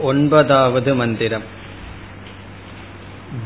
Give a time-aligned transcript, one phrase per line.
[0.00, 1.48] ओन्पदावद् मन्दिरम्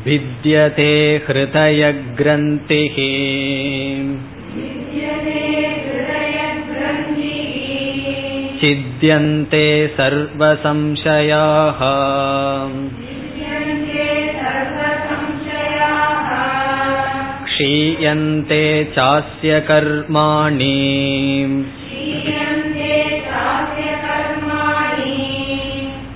[0.05, 0.91] भिद्यते
[1.27, 2.97] हृदयग्रन्थिः
[8.61, 9.65] छिद्यन्ते
[9.97, 11.81] सर्वसंशयाः
[17.47, 18.63] क्षीयन्ते
[18.95, 20.75] चास्य कर्माणि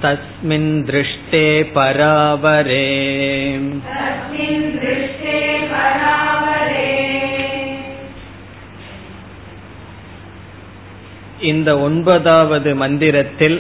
[0.03, 2.85] तस्मिन् दृष्टे परावरे
[11.41, 13.57] இந்த ஒன்பதாவது மந்திரத்தில்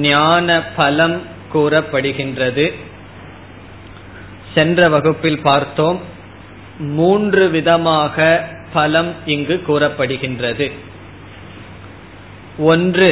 [0.00, 1.22] ஞான பலம்
[1.52, 2.66] கூறப்படுகின்றது
[4.54, 5.98] சென்ற வகுப்பில் பார்த்தோம்
[6.78, 8.16] மூன்று விதமாக
[8.72, 10.72] பலம் இங்கு கூறப்படுகின்றது
[12.64, 13.10] ஒன்று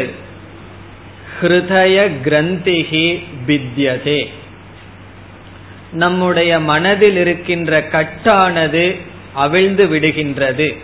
[1.41, 4.27] ஹிருதய கிரந்திகி பித்தியதே
[5.91, 8.97] நம்முடைய மனதில் இருக்கின்ற கட்டானது
[9.33, 10.77] அவிழ்ந்து விடுகின்றது.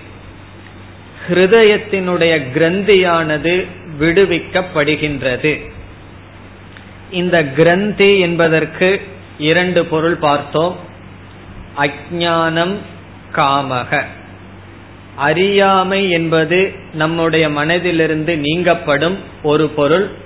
[1.30, 3.66] ஹிருதயத்தினுடைய கிரந்தியானது
[4.00, 5.72] விடுவிக்கப்படுகின்றது.
[7.12, 9.02] இந்த கிரந்தி என்பதற்கு
[9.38, 10.76] இரண்டு பொருள் பார்த்தோம்.
[11.78, 12.76] அஜானம்
[13.36, 14.04] காமக.
[15.16, 20.26] அறியாமை என்பது நம்முடைய மனதிலிருந்து நீங்கப்படும் ஒரு பொருள்.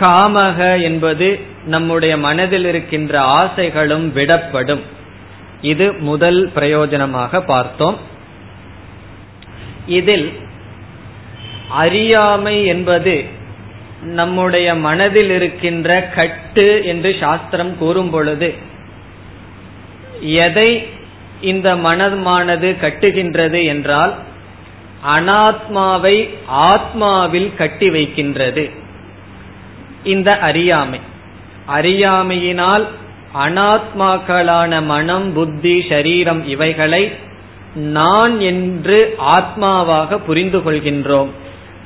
[0.00, 4.82] காமக என்பது நம்முடைய மனதில் இருக்கின்ற ஆசைகளும் விடப்படும்.
[5.60, 7.98] இது முதல் பிரயோஜனமாக பார்த்தோம்.
[9.86, 10.32] இதில்
[11.68, 13.24] அறியாமை என்பது
[14.02, 18.54] நம்முடைய மனதில் இருக்கின்ற கட்டு என்று சாஸ்திரம் கூறும் பொழுது
[20.20, 20.86] எதை
[21.40, 24.14] இந்த மனமானது கட்டுகின்றது என்றால்
[25.16, 28.82] அனாத்மாவை ஆத்மாவில் கட்டி வைக்கின்றது.
[30.04, 31.00] இந்த அறியாமை.
[31.76, 32.86] அறியாமையினால்
[33.44, 37.12] அனாத்மாக்களான மனம் புத்தி சரீரம் இவைகளை
[37.74, 41.30] நான் என்று ஆத்மாவாக புரிந்து கொள்கின்றோம்.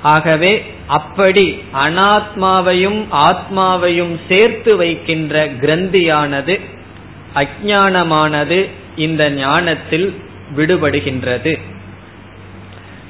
[0.03, 6.61] ஆகவே அப்படி அனாத்மாவையும் ஆத்மாவையும் சேர்த்து வைக்கின்ற கிரந்தியானது
[7.35, 10.21] அஜானமானது இந்த ஞானத்தில்
[10.57, 11.59] விடுபடுகின்றது.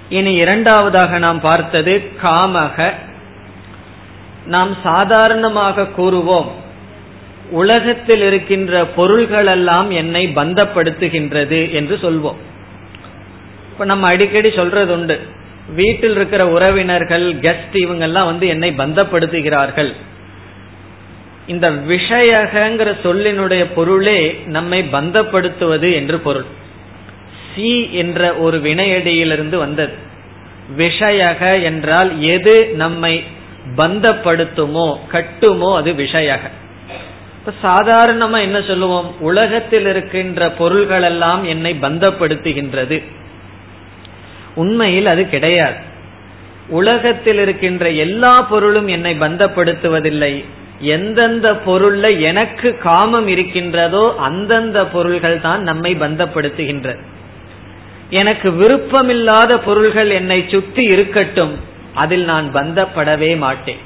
[0.08, 2.92] இனி இரண்டாவதாக நாம் பார்த்தது காமக
[4.48, 6.48] நாம் சாதாரணமாக கூறுவோம்
[7.50, 12.38] உலகத்தில் இருக்கின்ற பொருள்களெல்லாம் என்னை பந்தப்படுத்துகின்றது என்று சொல்வோம்.
[13.72, 15.16] இப்ப நம்ம அடிக்கடி சொல்றது உண்டு
[15.75, 19.91] வீட்டில் இருக்கிற உறவினர்கள் கெஸ்ட் இவங்கெல்லாம் வந்து என்னை பந்தப்படுத்துகிறார்கள்.
[21.47, 26.48] இந்த விஷயகங்கிற சொல்லினுடைய பொருளே நம்மை பந்தப்படுத்துவது என்று பொருள்.
[27.50, 29.94] சி என்ற ஒரு வினையடியிலிருந்து வந்தது.
[30.78, 33.15] விஷயக என்றால் எது நம்மை
[33.76, 36.40] பந்தப்படுத்துமோ கட்டுமோ அது விஷயக.
[37.62, 39.14] சாதாரணமா என்ன சொல்லுவோம்?
[39.20, 43.04] உலகத்தில் இருக்கின்ற பொருள்கள் எல்லாம் என்னை பந்தப்படுத்துகின்றது.
[44.54, 45.76] உண்மையில் அது கிடையாது.
[46.68, 50.44] உலகத்தில் இருக்கின்ற எல்லா பொருளும் என்னை பந்தப்படுத்துவதில்லை.
[50.80, 56.98] எந்தெந்த பொருள்ல எனக்கு காமம் இருக்கின்றதோ அந்தந்த பொருள்கள் தான் நம்மை பந்தப்படுத்துகின்றது.
[58.10, 61.67] எனக்கு விருப்பமில்லாத பொருள்கள் என்னை சுற்றி இருக்கட்டும்.
[62.04, 63.82] அதில் நான் பந்தப்படவே மாட்டேன்.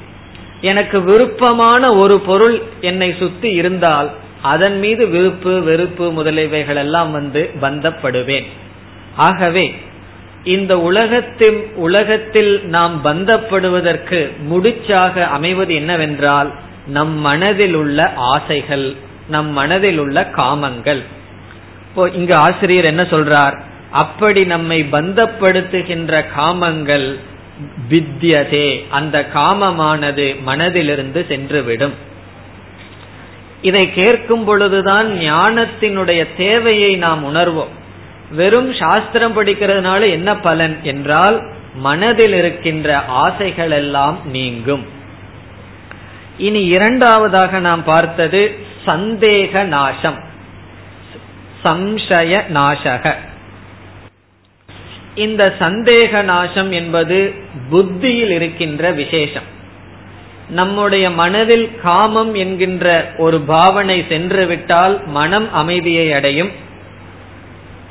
[0.71, 4.09] எனக்கு விருப்பமான ஒரு பொருள் என்னை சுத்தி இருந்தால்
[4.53, 8.47] அதன் மீது விருப்பு வெறுப்பு முதலியவைகள் எல்லாம் வந்து பந்தப்படுவேன்.
[9.27, 9.65] ஆகவே
[10.55, 14.19] இந்த உலகத்தின் உலகத்தில் நாம் பந்தப்படுவதற்கு
[14.51, 16.49] முடிச்சாக அமைவது என்னவென்றால்
[16.87, 17.99] நம் மனதில் உள்ள
[18.31, 18.87] ஆசைகள்
[19.27, 21.01] நம் மனதில் உள்ள காமங்கள்.
[21.89, 23.55] இப்போ இங்கு ஆசிரியர் என்ன சொல்றார்?
[23.91, 27.07] அப்படி நம்மை பந்தப்படுத்துகின்ற காமங்கள்
[27.89, 31.93] வித்யதே அந்த காமமானது மனதிலிருந்து சென்றுவிடும்.
[33.61, 37.73] இதை கேட்கும் பொழுதுதான் ஞானத்தினுடைய தேவையை நாம் உணர்வோம்.
[38.31, 44.85] வெறும் சாஸ்திரம் படிக்கிறதுனால என்ன பலன் என்றால் மனதில் இருக்கின்ற ஆசைகள் எல்லாம் நீங்கும்.
[46.37, 50.19] இனி இரண்டாவதாக நாம் பார்த்தது சந்தேக நாசம்.
[51.63, 53.15] சம்சய நாசக.
[55.15, 57.33] இந்த சந்தேக நாசம் என்பது
[57.69, 59.43] புத்தியில் இருக்கின்ற விசேஷம்.
[60.49, 66.51] நம்முடைய மனதில் காமம் என்கின்ற ஒரு பாவனை சென்று விட்டால் மனம் அமைதியை அடையும்.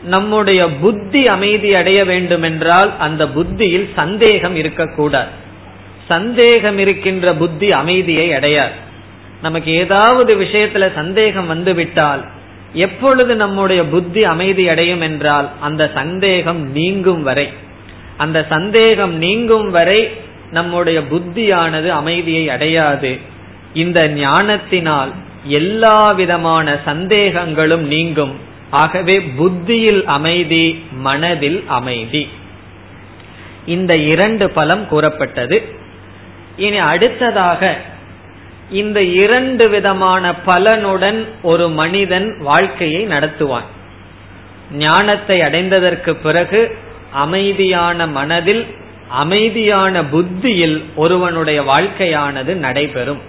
[0.02, 5.28] நம்முடைய புத்தி அமைதி அடைய வேண்டுமென்றால் அந்த புத்தியில் சந்தேகம் இருக்கக்கூடாது.
[6.08, 8.72] சந்தேகம் இருக்கின்ற புத்தி அமைதியை அடையாது.
[9.42, 12.24] நமக்கு ஏதாவது விஷயத்துல சந்தேகம் வந்துவிட்டால்
[12.72, 17.48] எப்பொழுது நம்முடைய புத்தி அமைதி அடையும் என்றால் அந்த சந்தேகம் நீங்கும் வரை.
[18.16, 20.10] அந்த சந்தேகம் நீங்கும் வரை
[20.50, 23.18] நம்முடைய புத்தியானது அமைதியை அடையாது.
[23.74, 25.12] இந்த ஞானத்தினால்
[25.44, 28.32] எல்லா விதமான சந்தேகங்களும் நீங்கும்.
[28.70, 32.28] ஆகவே புத்தியில் அமைதி மனதில் அமைதி.
[33.66, 35.62] இந்த இரண்டு பலம் கூறப்பட்டது.
[36.56, 37.76] இனி அடுத்ததாக
[38.72, 43.68] இந்த இரண்டு விதமான பலனுடன் ஒரு மனிதன் வாழ்க்கையை நடத்துவான்.
[44.72, 46.76] ஞானத்தை அடைந்ததற்கு பிறகு
[47.12, 48.66] அமைதியான மனதில்
[49.08, 53.20] அமைதியான புத்தியில் ஒருவனுடைய வாழ்க்கையானது நடைபெறும்.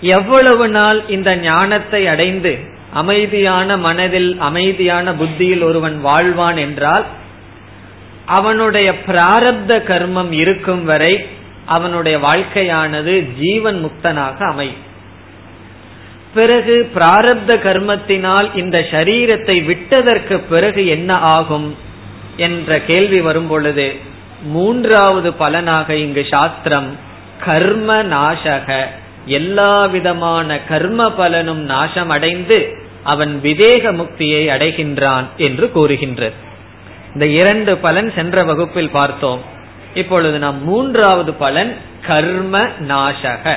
[0.00, 2.52] எவ்வளவு நாள் இந்த ஞானத்தை அடைந்து
[2.92, 7.04] அமைதியான மனதில் அமைதியான புத்தியில் ஒருவன் வாழ்வான் என்றால்
[8.26, 11.14] அவனுடைய பிராரப்த கர்மம் இருக்கும் வரை
[11.66, 14.90] அவனுடைய வாழ்க்கையானது ஜீவன் முக்தனாக அமையும்
[16.34, 21.76] பிறகு பிராரப்த கர்மத்தினால் இந்த சரீரத்தை விட்டதற்கு பிறகு என்ன ஆகும்
[22.36, 23.96] என்ற கேள்வி வரும் பொழுது
[24.42, 26.96] மூன்றாவது பலனாக இங்கு சாஸ்திரம்
[27.44, 28.84] கர்ம நாசக.
[29.26, 36.34] எல்லா விதமான கர்ம பலனும் நாசம் அடைந்து அவன் விவேக முக்தியை அடைகின்றான் என்று கூறுகின்றது.
[37.12, 39.42] இந்த இரண்டு பலன் சென்ற வகுப்பில் பார்த்தோம்.
[39.94, 43.56] இப்பொழுது நாம் மூன்றாவது பலன் கர்ம நாசக.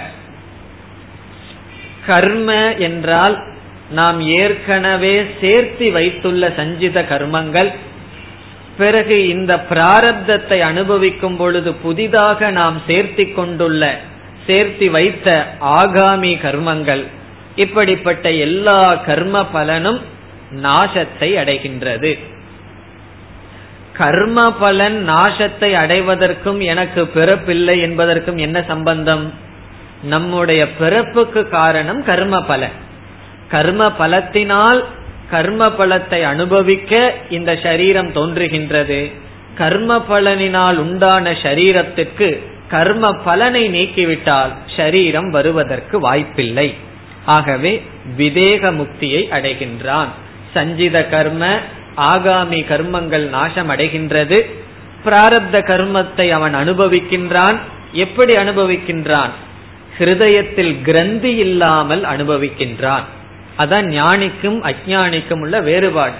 [2.05, 3.43] கர்ம என்றால்
[3.91, 7.71] நாம் ஏற்கனவே சேர்த்தி வைத்துள்ள சஞ்சித கர்மங்கள்.
[8.77, 13.99] பிறகு இந்த பிராரப்தத்தை அனுபவிக்கும் பொழுது புதிதாக நாம் சேர்த்தி கொண்டுள்ள
[14.47, 17.03] சேர்த்தி வைத்த ஆகாமி கர்மங்கள்.
[17.55, 20.01] இப்படிப்பட்ட எல்லா கர்ம பலனும்
[20.55, 22.19] நாசத்தை அடைகின்றது.
[23.97, 29.33] கர்ம பலன் நாசத்தை அடைவதற்கும் எனக்கு பிறப்பில்லை என்பதற்கும் என்ன சம்பந்தம்?
[30.03, 32.75] நம்முடைய பிறப்புக்கு காரணம் கர்ம பலன்.
[33.49, 34.83] கர்ம பலத்தினால்
[35.31, 39.11] கர்ம பலத்தை அனுபவிக்க இந்த சரீரம் தோன்றுகின்றது.
[39.55, 42.29] கர்ம பலனினால் உண்டான சரீரத்துக்கு
[42.69, 46.73] கர்ம பலனை நீக்கிவிட்டால் சரீரம் வருவதற்கு வாய்ப்பில்லை.
[47.25, 47.83] ஆகவே
[48.17, 50.11] விதேக முக்தியை அடைகின்றான்.
[50.53, 51.45] சஞ்சித கர்ம
[51.97, 54.45] ஆகாமி கர்மங்கள் நாசம் அடைகின்றது
[55.05, 57.57] பிராரப்த கர்மத்தை அவன் அனுபவிக்கின்றான்.
[57.93, 59.29] எப்படி அனுபவிக்கின்றான்?
[59.99, 63.03] ஹிருதயத்தில் கிரந்தி இல்லாமல் அனுபவிக்கின்றான்.
[63.57, 66.13] அதான் ஞானிக்கும் அஜானிக்கும் உள்ள வேறுபாடு.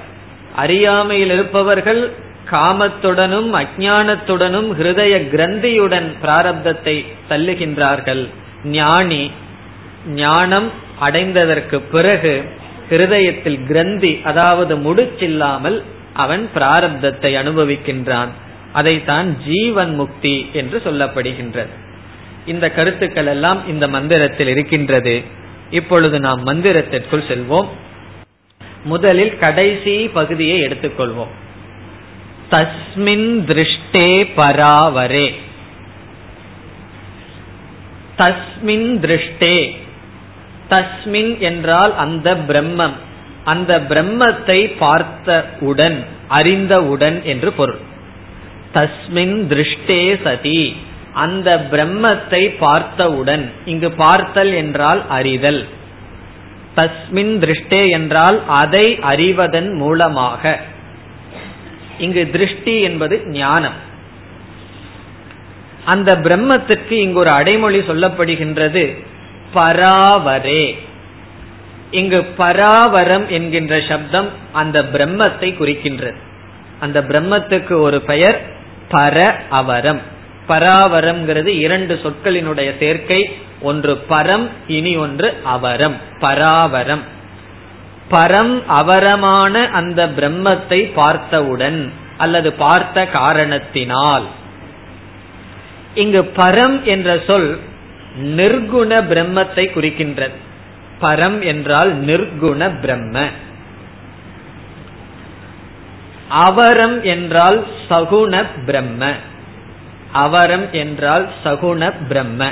[0.55, 2.11] அறியாமையில் இருப்பவர்கள்
[2.51, 8.27] காமத்துடனும் அஜானத்துடனும் ஹிருதய கிரந்தியுடன் பிராரப்தத்தை தள்ளுகின்றார்கள்.
[8.63, 9.31] ஞானி
[10.07, 10.71] ஞானம்
[11.01, 12.45] அடைந்ததற்கு பிறகு
[12.89, 15.83] ஹிருதயத்தில் கிரந்தி அதாவது முடிச்சில்லாமல்
[16.13, 18.27] அவன் பிராரப்தத்தை அனுபவிக்கின்றான்.
[18.73, 21.73] அதைத்தான் ஜீவன் முக்தி என்று சொல்லப்படுகின்றது.
[22.45, 25.21] இந்த கருத்துக்கள் எல்லாம் இந்த மந்திரத்தில் இருக்கின்றது.
[25.69, 27.67] இப்பொழுது நாம் மந்திரத்திற்குள் செல்வோம்.
[28.83, 31.33] முதலில் கடைசி பகுதியை எடுத்துக்கொள்வோம்.
[32.51, 35.33] தஸ்மின் திருஷ்டே பராவரே.
[38.17, 39.75] தஸ்மின் திருஷ்டே
[40.69, 42.93] தஸ்மின் என்றால் அந்த பிரம்மம்.
[43.43, 47.77] அந்த பிரம்மத்தை பார்த்தவுடன் அறிந்தவுடன் என்று பொருள்.
[48.73, 50.75] தஸ்மின் திருஷ்டே சதி.
[51.13, 55.67] அந்த பிரம்மத்தை பார்த்தவுடன் இங்கு பார்த்தல் என்றால் அறிதல்.
[56.75, 60.59] தஸ்மின் திருஷ்டே என்றால் அதை அறிவதன் மூலமாக.
[61.97, 63.77] இங்கு திருஷ்டி என்பது ஞானம்.
[65.85, 69.03] அந்த பிரம்மத்திற்கு இங்கு ஒரு அடைமொழி சொல்லப்படுகின்றது.
[69.55, 70.77] பராவரே.
[71.91, 76.15] இங்கு பராவரம் என்கின்ற சப்தம் அந்த பிரம்மத்தை குறிக்கின்றது.
[76.79, 78.41] அந்த பிரம்மத்துக்கு ஒரு பெயர்
[78.91, 80.01] பர அவரம்.
[80.47, 85.95] பராவரம்ங்கிறது இரண்டு சொற்களினுடைய சேர்க்கை ஒன்று பரம் இனி ஒன்று அவரம்.
[86.21, 87.01] பராவரம்.
[88.11, 94.25] பரம் அவரமான அந்த பிரம்மத்தை பார்த்தவுடன் அல்லது பார்த்த காரணத்தினால்.
[95.93, 97.59] இங்கு பரம் என்ற சொல்
[98.19, 100.31] நிர்குண பிரம்மத்தை குறிக்கின்றது.
[101.01, 103.29] பரம் என்றால் நிர்குண பிரம்ம.
[106.29, 109.13] அவரம் என்றால் சகுண பிரம்ம.
[110.11, 112.51] அவரம் என்றால் சகுண பிரம்ம.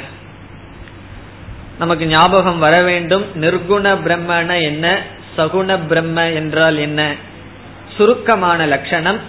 [1.79, 3.25] நமக்கு ஞாபகம் வர வேண்டும்.
[3.41, 5.01] நிர்குண பிரம்மன என்ன?
[5.37, 7.15] சகுண பிரம்ம என்றால் என்ன?
[7.97, 9.19] சுருக்கமான லட்சணம்.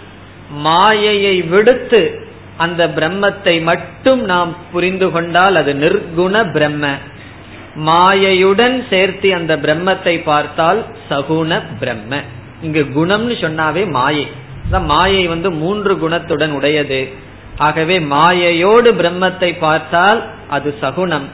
[0.50, 2.23] மாயையை விடுத்து
[2.56, 6.86] அந்த பிரம்மத்தை மட்டும் நாம் புரிந்து கொண்டால் அது நிர்குண பிரம்ம.
[7.86, 12.20] மாயையுடன் சேர்த்து அந்த பிரம்மத்தை பார்த்தால் சகுண பிரம்ம.
[12.62, 14.26] இங்கு குணம்னு சொன்னாவே மாயை.
[14.70, 17.08] மாயை வந்து மூன்று குணத்துடன் உடையது.
[17.56, 21.26] ஆகவே மாயையோடு பிரம்மத்தை பார்த்தால் அது சகுணம்.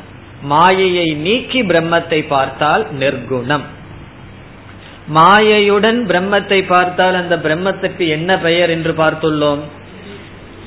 [0.42, 3.64] மாயையை நீக்கி பிரம்மத்தை பார்த்தால் நிர்குணம்.
[5.14, 9.62] மாயையுடன் பிரம்மத்தை பார்த்தால் அந்த பிரம்மத்துக்கு என்ன பெயர் என்று பார்த்துள்ளோம்?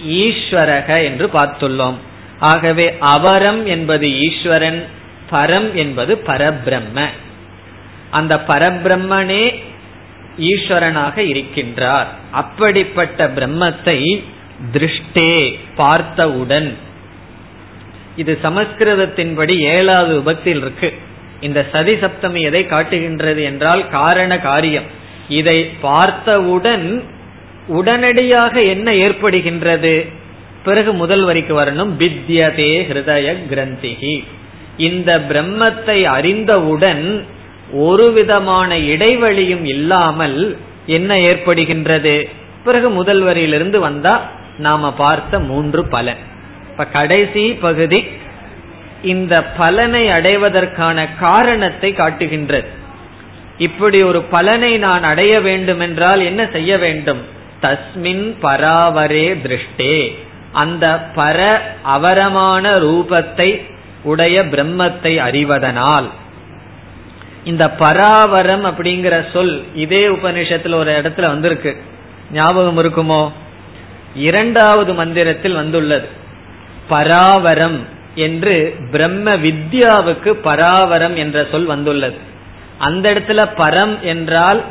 [0.08, 1.96] ஈஸ்வரக என்று பார்த்துள்ளோம்.
[2.40, 4.86] ஆகவே அவரம் என்பது ஈஸ்வரன்
[5.32, 7.06] பரம் என்பது பரபிரம்ம.
[8.10, 9.56] அந்த பரபிரம்மனே
[10.40, 12.06] ஈஸ்வரனாக இருக்கின்றார்.
[12.32, 14.24] அப்படிப்பட்ட பிரம்மத்தை
[14.74, 16.78] திருஷ்டே பார்த்தவுடன்.
[18.16, 20.94] இது சமஸ்கிருதத்தின்படி ஏழாவது விபத்தில் இருக்கு.
[21.42, 24.84] இந்த சதி சப்தமி எதை காட்டுகின்றது என்றால் காரண காரியம்.
[25.30, 27.04] இதை பார்த்தவுடன்
[27.68, 30.10] உடனடியாக என்ன ஏற்படுகின்றது?
[30.64, 34.24] பிறகு முதல் வரிக்கு வரணும் வித்யதே ஹிருதய கிரந்திகி
[34.78, 37.26] இந்த பிரம்மத்தை அறிந்தவுடன்
[37.74, 42.28] ஒரு விதமான இடைவெளியும் இல்லாமல் என்ன ஏற்படுகின்றது?
[42.64, 44.22] பிறகு முதல் வரியிலிருந்து வந்தா
[44.58, 46.18] நாம பார்த்த மூன்று பலன்.
[46.72, 48.04] இப்ப கடைசி பகுதி
[49.02, 52.68] இந்த பலனை அடைவதற்கான காரணத்தை காட்டுகின்றது.
[53.58, 57.42] இப்படி ஒரு பலனை நான் அடைய வேண்டும் என்றால் என்ன செய்ய வேண்டும்?
[57.64, 60.16] தஸ்மின் பராவரே திருஷ்டே.
[60.52, 63.72] அந்த பர அவரமான ரூபத்தை
[64.04, 66.10] உடைய பிரம்மத்தை அறிவதனால்.
[67.44, 71.82] இந்த பராவரம் அப்படிங்கிற சொல் இதே உபநிஷத்துல ஒரு இடத்துல வந்திருக்கு.
[72.32, 73.32] ஞாபகம் இருக்குமோ?
[74.16, 76.08] இரண்டாவது மந்திரத்தில் வந்துள்ளது.
[76.90, 77.80] பராவரம்
[78.16, 82.18] என்று பிரம்ம வித்யாவுக்கு பராவரம் என்ற சொல் வந்துள்ளது.
[82.78, 84.64] அந்த இடத்துல பரம் என்றால்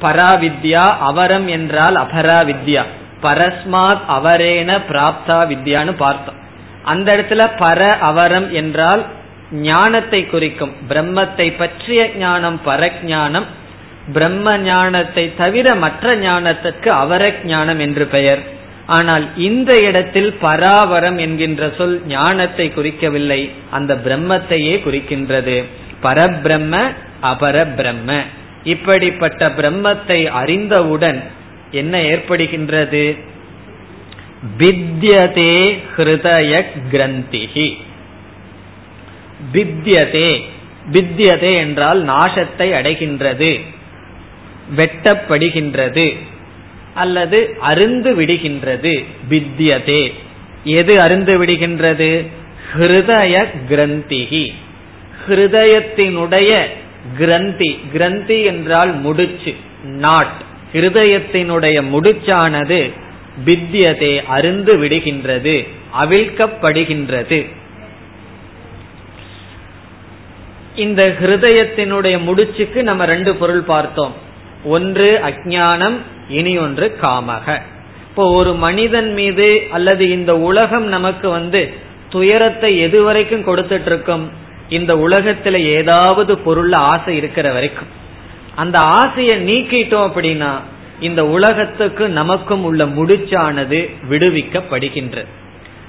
[0.00, 2.82] பராவித்யா அவரம் என்றால் அபராவித்யா.
[3.22, 6.34] பரஸ்மாத் அவரேன பிராப்தா வித்யான்னு பார்த்தோம்.
[6.82, 9.04] அந்த இடத்துல பர அவரம் என்றால்
[9.52, 10.72] ஞானத்தை குறிக்கும்.
[10.88, 13.44] பிரம்மத்தை பற்றிய ஞானம் பரஜானம்
[14.12, 18.38] பிரம்ம ஞானத்தை தவிர மற்ற ஞானத்துக்கு அவர ஞானம் என்று பெயர்.
[18.86, 23.50] ஆனால் இந்த இடத்தில் பராவரம் என்கின்ற சொல் ஞானத்தை குறிக்கவில்லை.
[23.70, 25.64] அந்த பிரம்மத்தையே குறிக்கின்றது.
[26.02, 28.22] பரபிரம்ம அபர பிரம்ம
[28.64, 31.22] இப்படிப்பட்ட பிரம்மத்தை அறிந்தவுடன்
[31.70, 33.18] என்ன ஏற்படுகின்றது?
[34.58, 37.76] பித்யதே ஹிருதய கிரந்திகி
[39.54, 40.42] பித்யதே
[40.92, 43.60] வித்யதே என்றால் நாசத்தை அடைகின்றது
[44.76, 46.16] வெட்டப்படுகின்றது
[46.94, 49.04] அல்லது அருந்து விடுகின்றது.
[49.30, 50.12] பித்யதே
[50.64, 52.26] எது அருந்து விடுகின்றது?
[52.74, 54.52] ஹிருதய கிரந்திகி
[55.28, 56.66] ஹிருதயத்தினுடைய
[57.18, 60.36] கிரந்தி கிரந்தி என்றால் முடிச்சு நாட்
[60.72, 62.92] ஹிருதயத்தினுடைய முடிச்சானது
[63.46, 65.66] பித்தியதே அருந்து விடுகின்றது
[66.02, 67.46] அவிழ்க்கப்படுகின்றது.
[70.74, 74.14] இந்த ஹிருதயத்தினுடைய முடிச்சுக்கு நம்ம ரெண்டு பொருள் பார்த்தோம்.
[74.64, 75.96] ஒன்று அஜானம்
[76.28, 77.60] இனி ஒன்று காமக.
[78.08, 81.72] இப்போ ஒரு மனிதன் மீது அல்லது இந்த உலகம் நமக்கு வந்து
[82.08, 84.46] துயரத்தை எது வரைக்கும் கொடுத்துட்டு இருக்கும்?
[84.68, 87.88] இந்த உலகத்துல ஏதாவது பொருள்ல ஆசை இருக்கிற வரைக்கும்.
[88.54, 90.60] அந்த ஆசையை நீக்கிட்டோம் அப்படின்னா
[91.00, 95.26] இந்த உலகத்துக்கு நமக்கும் உள்ள முடிச்சானது விடுவிக்கப்படுகின்றது.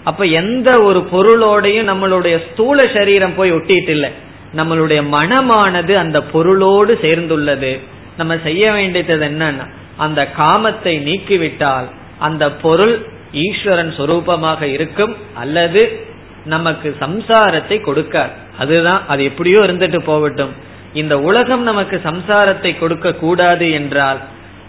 [0.04, 4.10] அப்ப எந்த ஒரு பொருளோடையும் நம்மளுடைய ஸ்தூல சரீரம் போய் ஒட்டிட்டு இல்லை
[4.56, 7.80] நம்மளுடைய மனமானது அந்த பொருளோடு சேர்ந்துள்ளது.
[8.18, 9.68] நம்ம செய்ய வேண்டியது என்னன்னா
[9.98, 11.88] அந்த காமத்தை நீக்கிவிட்டால்
[12.20, 16.08] அந்த பொருள் ஈஸ்வரன் சொரூபமாக இருக்கும் அல்லது
[16.54, 18.34] நமக்கு சம்சாரத்தை கொடுக்கார்.
[18.62, 20.54] அதுதான் அது எப்படியோ இருந்துட்டு போகட்டும்.
[21.02, 24.20] இந்த உலகம் நமக்கு சம்சாரத்தை கொடுக்க கூடாது என்றால்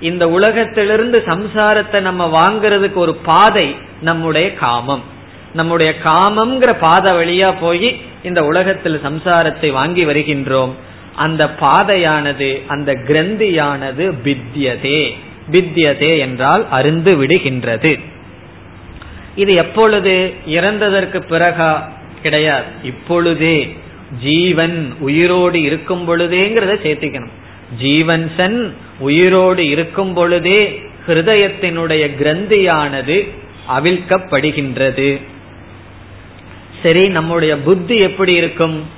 [0.08, 3.68] இந்த உலகத்திலிருந்து சம்சாரத்தை நம்ம வாங்குறதுக்கு ஒரு பாதை
[4.08, 5.04] நம்முடைய காமம்.
[5.58, 7.88] நம்முடைய காமம்ங்கிற பாதை வழியா போய்
[8.28, 10.72] இந்த உலகத்தில் சம்சாரத்தை வாங்கி வருகின்றோம்.
[11.24, 15.00] அந்த பாதையானது அந்த கிரந்தியானது பித்தியதே
[15.54, 17.92] பித்தியதே என்றால் அருந்து விடுகின்றது.
[19.34, 20.34] இது எப்பொழுது?
[20.46, 21.88] இறந்ததற்கு பிறகா?
[22.22, 22.64] கிடையாது.
[22.82, 23.76] இப்பொழுதே.
[24.22, 27.30] ஜீவன் உயிரோடு இருக்கும் பொழுதேங்கிறத சேர்த்திக்கணும்.
[27.78, 33.28] ஜீவன் சன் உயிரோடு இருக்கும் பொழுதே ஹிருதயத்தினுடைய கிரந்தியானது
[33.78, 35.20] அவிழ்க்கப்படுகின்றது.
[36.82, 38.88] சரி நம்முடைய புத்தி எப்படி இருக்கும்?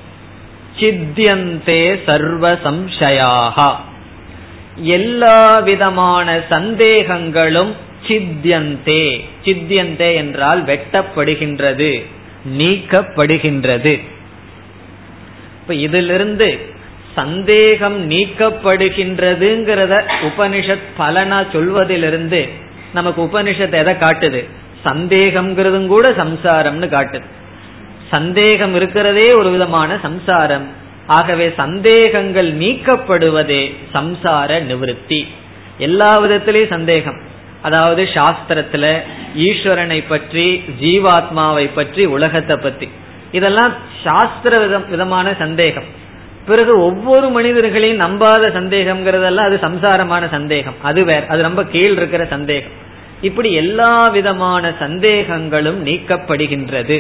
[0.81, 3.75] சித்தியந்தே சர்வ சம்சயாக
[4.77, 7.75] எல்லா விதமான சந்தேகங்களும்
[8.09, 9.25] சித்தியந்தே.
[9.45, 12.05] சித்தியந்தே என்றால் வெட்டப்படுகின்றது
[12.59, 14.01] நீக்கப்படுகின்றது.
[15.63, 16.59] இப்ப இதிலிருந்து
[17.15, 22.49] சந்தேகம் நீக்கப்படுகின்றதுங்கிறத உபனிஷத் பலனா சொல்வதிலிருந்து
[22.95, 24.49] நமக்கு உபனிஷத் எதை காட்டுது?
[24.85, 27.23] சந்தேகம்ங்கிறதும் கூட சம்சாரம்னு காட்டுது.
[28.11, 30.69] சந்தேகம் இருக்கிறதே ஒரு விதமான சம்சாரம்.
[31.07, 35.27] ஆகவே சந்தேகங்கள் நீக்கப்படுவதே சம்சார நிவர்த்தி.
[35.79, 37.21] எல்லா விதத்திலேயும் சந்தேகம்.
[37.67, 38.87] அதாவது சாஸ்திரத்துல
[39.47, 40.47] ஈஸ்வரனை பற்றி
[40.83, 42.89] ஜீவாத்மாவை பற்றி உலகத்தை பற்றி
[43.39, 43.73] இதெல்லாம்
[44.05, 45.89] சாஸ்திர விதம் விதமான சந்தேகம்.
[46.49, 50.79] பிறகு ஒவ்வொரு மனிதர்களையும் நம்பாத சந்தேகம்ங்கிறதெல்லாம் அது சம்சாரமான சந்தேகம்.
[50.83, 52.77] அது வேற அது ரொம்ப கீழ் இருக்கிற சந்தேகம்.
[53.29, 56.99] இப்படி எல்லா விதமான சந்தேகங்களும் நீக்கப்படுகின்றது.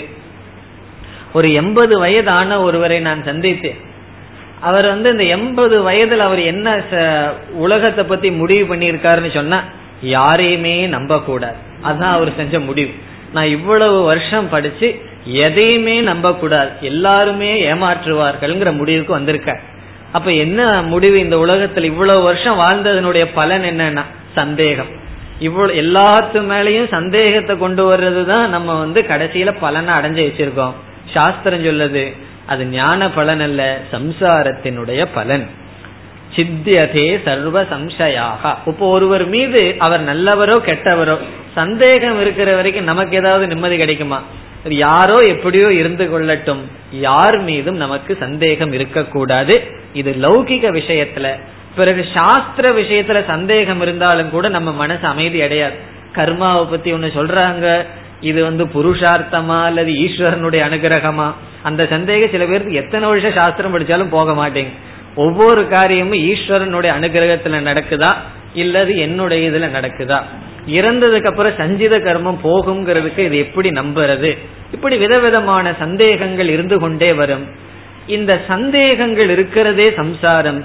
[1.32, 3.80] ஒரு எண்பது வயதான ஒருவரை நான் சந்தித்தேன்.
[4.68, 6.68] அவர் வந்து இந்த எண்பது வயதுல அவர் என்ன
[7.64, 9.58] உலகத்தை பத்தி முடிவு பண்ணியிருக்காருன்னு சொன்னா
[10.02, 12.90] யாரையுமே நம்ப கூடாது அதுதான் அவர் செஞ்ச முடிவு.
[13.32, 19.58] நான் இவ்வளவு வருஷம் படிச்சு எதையுமே நம்ப கூடாது எல்லாருமே ஏமாற்றுவார்கள்ங்கிற முடிவுக்கு வந்திருக்க
[20.12, 24.02] அப்ப என்ன முடிவு இந்த உலகத்துல இவ்வளவு வருஷம் வாழ்ந்ததனுடைய பலன் என்னன்னா
[24.34, 25.00] சந்தேகம்.
[25.38, 30.72] இவ்வளவு எல்லாத்து மேலையும் சந்தேகத்தை கொண்டு வர்றதுதான் நம்ம வந்து கடைசியில பலனை அடைஞ்சு வச்சிருக்கோம்.
[31.14, 32.16] சாஸ்திரம் சொல்லுது
[32.46, 35.46] அது ஞான பலன் அல்ல சம்சாரத்தினுடைய பலன்.
[36.36, 38.54] சித்தியதே சர்வ சம்சயாக.
[38.66, 41.18] இப்போ ஒருவர் மீது அவர் நல்லவரோ கெட்டவரோ
[41.54, 44.22] சந்தேகம் இருக்கிற வரைக்கும் நமக்கு ஏதாவது நிம்மதி கிடைக்குமா?
[44.68, 46.60] யாரோ எப்படியோ இருந்து கொள்ளட்டும்.
[46.90, 49.62] யார் மீதும் நமக்கு சந்தேகம் இருக்கக்கூடாது.
[49.92, 51.40] இது லௌகிக விஷயத்துல.
[51.76, 55.74] பிறகு சாஸ்திர விஷயத்துல சந்தேகம் இருந்தாலும் கூட நம்ம மனசு அமைதி அடையாது.
[56.14, 57.86] கர்மாவை பத்தி ஒண்ணு சொல்றாங்க.
[58.20, 61.32] இது வந்து புருஷார்த்தமா அல்லது ஈஸ்வரனுடைய அனுகிரகமா?
[61.62, 64.72] அந்த சந்தேகம் சில பேருக்கு எத்தனை வருஷம் சாஸ்திரம் படிச்சாலும் போக மாட்டேங்க
[65.14, 68.12] ஒவ்வொரு காரியமும் ஈஸ்வரனுடைய அனுகிரகத்துல நடக்குதா?
[68.54, 70.22] இல்லது என்னுடைய இதுல நடக்குதா?
[70.66, 74.38] இறந்ததுக்கு அப்புறம் சஞ்சித கர்மம் போகுங்கிறதுக்கு இது எப்படி நம்புறது?
[74.72, 77.48] இப்படி விதவிதமான சந்தேகங்கள் இருந்து கொண்டே வரும்.
[78.06, 80.64] இந்த சந்தேகங்கள் இருக்கிறதே சம்சாரம்.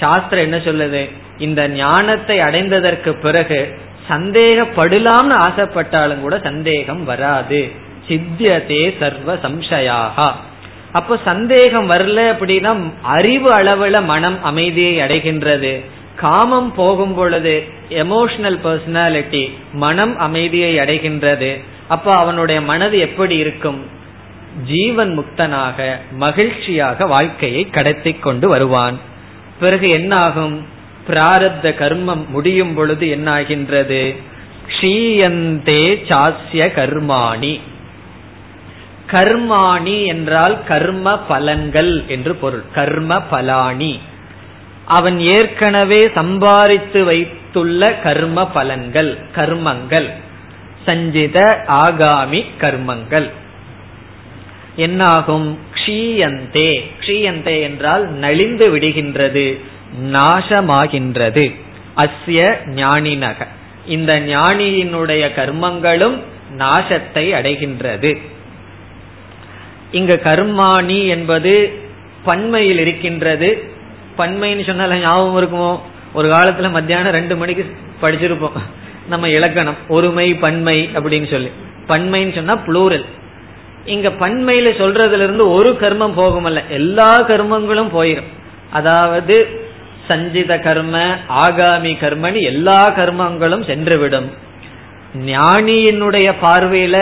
[0.00, 1.10] சாஸ்திரம் என்ன சொல்லுது?
[1.38, 7.70] இந்த ஞானத்தை அடைந்ததற்கு பிறகு சந்தேகப்படலாம்னு ஆசைப்பட்டாலும் கூட சந்தேகம் வராது.
[8.08, 10.32] சித்தியதே சர்வ சம்சயாகா.
[10.96, 15.84] அப்ப சந்தேகம் வரல அப்படின்னா அறிவு அளவுல மனம் அமைதியை அடைகின்றது.
[16.16, 21.60] காமம் போகும் பொழுது எமோஷனல் பர்சனாலிட்டி மனம் அமைதியை அடைகின்றது.
[21.88, 23.84] அப்ப அவனுடைய மனது எப்படி இருக்கும்?
[24.66, 28.98] ஜீவன் முக்தனாக மகிழ்ச்சியாக வாழ்க்கையை கடத்தி கொண்டு வருவான்.
[29.60, 30.66] பிறகு என்னாகும்?
[31.08, 34.16] பிராரத்த பிராரப்த கர்மம் முடியும் பொழுது என்னாகின்றது?
[34.66, 37.60] க்ஷீயந்தே சாஸ்ய கர்மாணி.
[39.10, 42.62] கர்மாணி என்றால் கர்ம பலன்கள் என்று பொருள்.
[42.74, 43.98] கர்ம பலானி
[44.84, 50.10] அவன் ஏற்கனவே சம்பாதித்து வைத்துள்ள கர்ம பலன்கள் கர்மங்கள்.
[50.84, 53.30] சஞ்சித ஆகாமி கர்மங்கள்.
[54.76, 55.58] என்னாகும்?
[55.74, 56.90] க்ஷீயந்தே.
[57.00, 59.60] க்ஷீயந்தே என்றால் நலிந்து விடுகின்றது
[60.12, 61.54] நாசமாகின்றது.
[61.96, 63.46] அஸ்ய ஞானினக.
[63.86, 66.20] இந்த ஞானியினுடைய கர்மங்களும்
[66.58, 68.20] நாசத்தை அடைகின்றது.
[69.96, 71.52] இங்க கர்மாணி என்பது
[72.24, 73.48] பன்மையில் இருக்கின்றது.
[74.18, 75.72] பன்மைன்னு சொன்னால ஞாபகம் இருக்குமோ?
[76.12, 77.64] ஒரு காலத்துல மத்தியானம் ரெண்டு மணிக்கு
[78.02, 78.58] படிச்சிருப்போம்.
[79.08, 81.50] நம்ம இலக்கணம் ஒருமை பன்மை அப்படின்னு சொல்லி.
[81.88, 83.06] பன்மைன்னு சொன்னா புளூரல்
[83.84, 86.60] இங்க பன்மையில சொல்றதுல இருந்து ஒரு கர்மம் போகுமல்ல.
[86.68, 88.30] எல்லா கர்மங்களும் போயிடும்
[88.72, 89.36] அதாவது
[90.08, 90.96] சஞ்சித கர்ம
[91.44, 94.28] ஆகாமி கர்மனி எல்லா கர்மங்களும் சென்றுவிடும்.
[95.26, 96.96] ஞானியினுடைய பார்வையில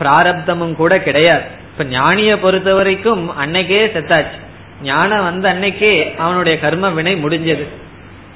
[0.00, 1.46] பிராரப்தமும் கூட கிடையாது.
[1.78, 4.38] இப்ப ஞானிய பொறுத்த வரைக்கும் அன்னைக்கே செத்தாச்சு.
[4.82, 7.66] ஞானம் வந்த அன்னைக்கே அவனுடைய கர்ம வினை முடிஞ்சது.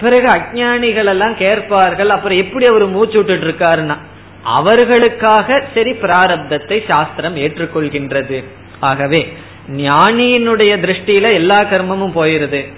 [0.01, 3.97] பிறகு அஜானிகள் எல்லாம் கேட்பார்கள் அப்புறம் எப்படி அவர் மூச்சு விட்டுட்டு இருக்காருன்னா
[4.43, 8.45] அவர்களுக்காக சரி பிராரப்தத்தை சாஸ்திரம் ஏற்றுக்கொள்கின்றது.
[8.81, 9.33] ஆகவே
[9.69, 12.73] ஞானியினுடைய திருஷ்டியில எல்லா கர்மமும் போயிருது.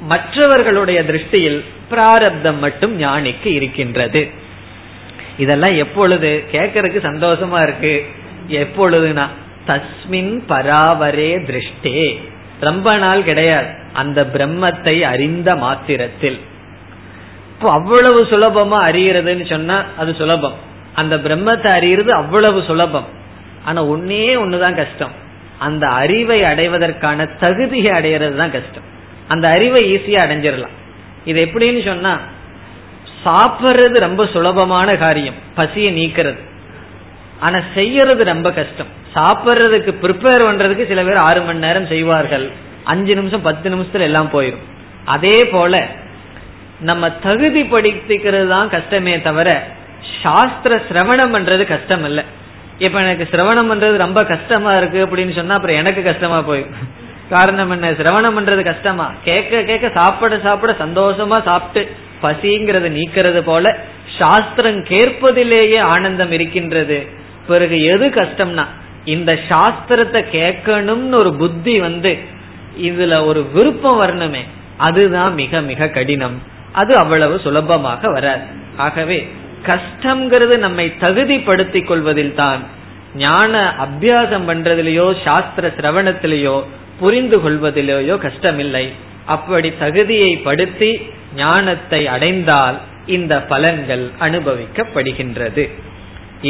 [0.00, 4.30] மற்றவர்களுடைய திருஷ்டியில் பிராரப்தம் மட்டும் ஞானிக்கு இருக்கின்றது.
[5.38, 6.44] இதெல்லாம் எப்பொழுது?
[6.52, 8.06] கேட்கறதுக்கு சந்தோஷமா இருக்கு.
[8.48, 9.26] எப்பொழுதுனா
[9.66, 12.20] தஸ்மின் பராவரே திருஷ்டே.
[12.60, 13.66] ரொம்ப நாள் கிடையாது.
[13.92, 16.40] அந்த பிரம்மத்தை அறிந்த மாத்திரத்தில்.
[17.50, 20.54] இப்போ அவ்வளவு சுலபமா அறியறதுன்னு சொன்னா அது சுலபம்.
[20.94, 23.06] அந்த பிரம்மத்தை அறியறது அவ்வளவு சுலபம்.
[23.64, 25.10] ஆனா ஒன்னே ஒண்ணுதான் கஷ்டம்.
[25.58, 28.82] அந்த அறிவை அடைவதற்கான தகுதியை அடையிறது தான் கஷ்டம்.
[29.28, 30.74] அந்த அறிவை ஈஸியா அடைஞ்சிடலாம்.
[31.24, 32.18] இது எப்படின்னு சொன்னா
[33.24, 35.34] சாப்பிடுறது ரொம்ப சுலபமான காரியம்.
[35.54, 36.54] பசியை நீக்கிறது.
[37.40, 38.90] ஆனா செய்யறது ரொம்ப கஷ்டம்.
[39.14, 42.50] சாப்பிடுறதுக்கு ப்ரிப்பேர் பண்றதுக்கு சில பேர் ஆறு மணி நேரம் செய்வார்கள்.
[42.84, 44.64] அஞ்சு நிமிஷம் பத்து நிமிஷத்துல எல்லாம் போயிடும்
[45.04, 45.86] அதே போல
[46.80, 49.62] நம்ம தகுதி படித்துக்கிறது தான் கஷ்டமே தவிர
[50.22, 52.24] சாஸ்திர சிரவணம் பண்றது கஷ்டம் இல்ல.
[52.78, 56.74] இப்ப எனக்கு சிரவணம் பண்றது ரொம்ப கஷ்டமா இருக்கு அப்படின்னு சொன்னா அப்புறம் எனக்கு கஷ்டமா போயிடும்
[57.30, 57.92] காரணம் என்ன?
[57.92, 59.12] சிரவணம் பண்றது கஷ்டமா.
[59.24, 61.90] கேட்க கேட்க சாப்பிட சாப்பிட சந்தோஷமா சாப்பிட்டு
[62.22, 63.76] பசிங்கிறத நீக்கிறது போல
[64.18, 67.24] சாஸ்திரம் கேட்பதிலேயே ஆனந்தம் இருக்கின்றது.
[67.46, 68.64] பிறகு எது கஷ்டம்னா
[69.14, 72.12] இந்த சாஸ்திரத்தை கேட்கணும்னு ஒரு புத்தி வந்து
[72.88, 74.42] இதுல ஒரு விருப்பம் வரணுமே
[74.76, 76.38] அதுதான் மிக மிக கடினம்.
[76.72, 78.46] அது அவ்வளவு சுலபமாக வராது.
[78.76, 79.18] ஆகவே
[79.68, 82.60] கஷ்டம்ங்கிறது நம்மை தகுதிப்படுத்திக் கொள்வதில் தான்
[83.16, 83.52] ஞான
[83.84, 86.56] அபியாசம் பண்றதிலேயோ சாஸ்திர சிரவணத்திலேயோ
[87.00, 88.86] புரிந்து கொள்வதிலேயோ கஷ்டமில்லை.
[89.34, 90.90] அப்படி தகுதியை படுத்தி
[91.36, 92.76] ஞானத்தை அடைந்தால்
[93.16, 95.64] இந்த பலன்கள் அனுபவிக்கப்படுகின்றது.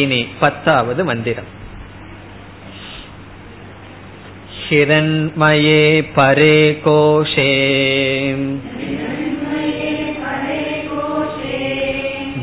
[0.02, 1.50] இனி பத்தாவது மந்திரம்
[4.74, 5.80] हिरण्मये
[6.16, 7.48] परे कोशे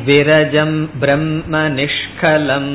[0.09, 2.75] विरजं ब्रह्म निष्कलम्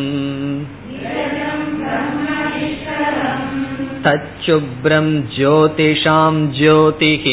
[4.05, 7.25] तच्छुभ्रं ज्योतिषां ज्योतिः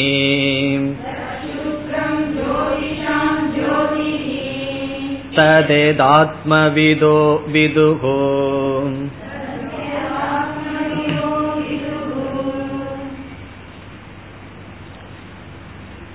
[5.35, 8.03] तदेदात्मविदो विदुः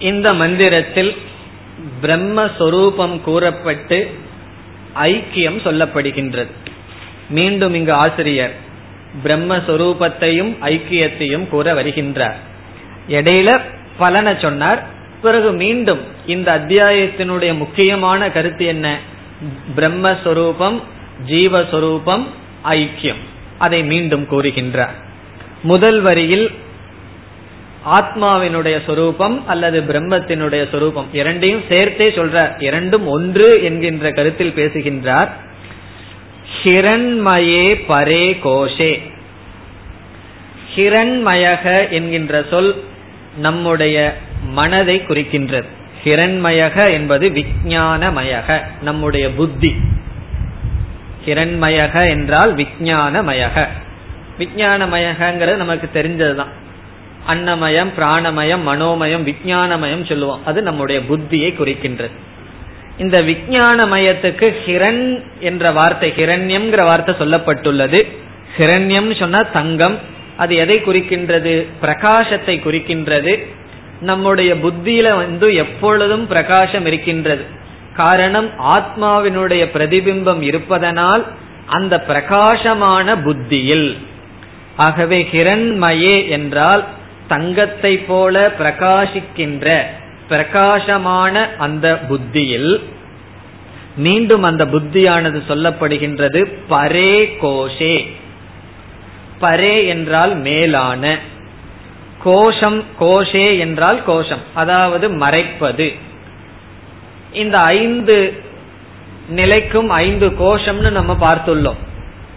[0.00, 1.12] இந்த மந்திரத்தில்
[2.02, 3.98] பிரம்மஸ்வரூபம் கூறப்பட்டு
[5.06, 6.52] ஐக்கியம் சொல்லப்படுகின்றது
[7.28, 8.54] மீண்டும் இங்கு ஆசிரியர்
[9.24, 12.38] பிரம்மஸ்வரூபத்தையும் ஐக்கியத்தையும் கூற வருகின்றார்
[13.08, 13.50] இடையில
[13.98, 14.80] பலனை சொன்னார்
[15.21, 18.99] பிறகு மீண்டும் இந்த அத்தியாயத்தினுடைய முக்கியமான கருத்து என்ன?
[19.75, 20.81] பிரம்மஸ்வரூபம்
[21.27, 22.25] ஜீவஸ்வரூபம்
[22.63, 23.21] ஐக்கியம்.
[23.57, 24.93] அதை மீண்டும் கூறுகின்றார்.
[25.63, 26.51] முதல் வரியில்
[27.85, 32.61] ஆத்மாவினுடைய சொரூபம் அல்லது பிரம்மத்தினுடைய சொரூபம் இரண்டையும் சேர்த்தே சொல்றார்.
[32.61, 35.33] இரண்டும் ஒன்று என்கின்ற கருத்தில் பேசுகின்றார்.
[36.63, 39.01] ஹிரண்மயே பரே கோஷே.
[40.75, 42.83] ஹிரண்மயக என்கின்ற சொல்
[43.37, 44.17] நம்முடைய
[44.51, 45.65] மனதை குறிக்கின்றது.
[46.03, 49.75] ஹிரண்மயக என்பது விஜயானமயக நம்முடைய புத்தி.
[51.25, 53.67] ஹிரண்மயக என்றால் விஜயானமயக
[54.39, 56.51] விஞ்ஞானமயகங்கிறது நமக்கு தெரிஞ்சதுதான்.
[57.27, 60.45] அன்னமயம் பிராணமயம் மனோமயம் விஜயானமயம் சொல்லுவோம்.
[60.45, 62.11] அது நம்முடைய புத்தியை குறிக்கின்றது.
[62.97, 68.11] இந்த விஜயானமயத்துக்கு ஹிரண் என்ற வார்த்தை ஹிரண்யம்ங்கிற வார்த்தை சொல்லப்பட்டுள்ளது.
[68.57, 69.97] ஹிரண்யம் சொன்னா தங்கம்.
[70.37, 71.65] அது எதை குறிக்கின்றது?
[71.81, 73.47] பிரகாசத்தை குறிக்கின்றது.
[74.01, 77.45] நம்முடைய புத்தியில வந்து எப்பொழுதும் பிரகாசம் இருக்கின்றது.
[77.95, 81.25] காரணம் ஆத்மாவினுடைய பிரதிபிம்பம் இருப்பதனால்
[81.65, 83.97] அந்த பிரகாசமான புத்தியில்.
[84.75, 86.85] ஆகவே ஹிரண்மயே என்றால்
[87.27, 89.81] தங்கத்தை போல பிரகாசிக்கின்ற
[90.27, 92.83] பிரகாசமான அந்த புத்தியில்.
[93.95, 98.11] மீண்டும் அந்த புத்தியானது சொல்லப்படுகின்றது பரே கோஷே.
[99.41, 101.17] பரே என்றால் மேலான.
[102.23, 104.41] கோஷம் கோஷே என்றால் கோஷம்.
[104.53, 105.93] அதாவது மறைப்பது.
[107.33, 108.33] இந்த ஐந்து
[109.29, 111.75] நிலைக்கும் ஐந்து கோஷம்னு நம்ம பார்த்துள்ளோம்.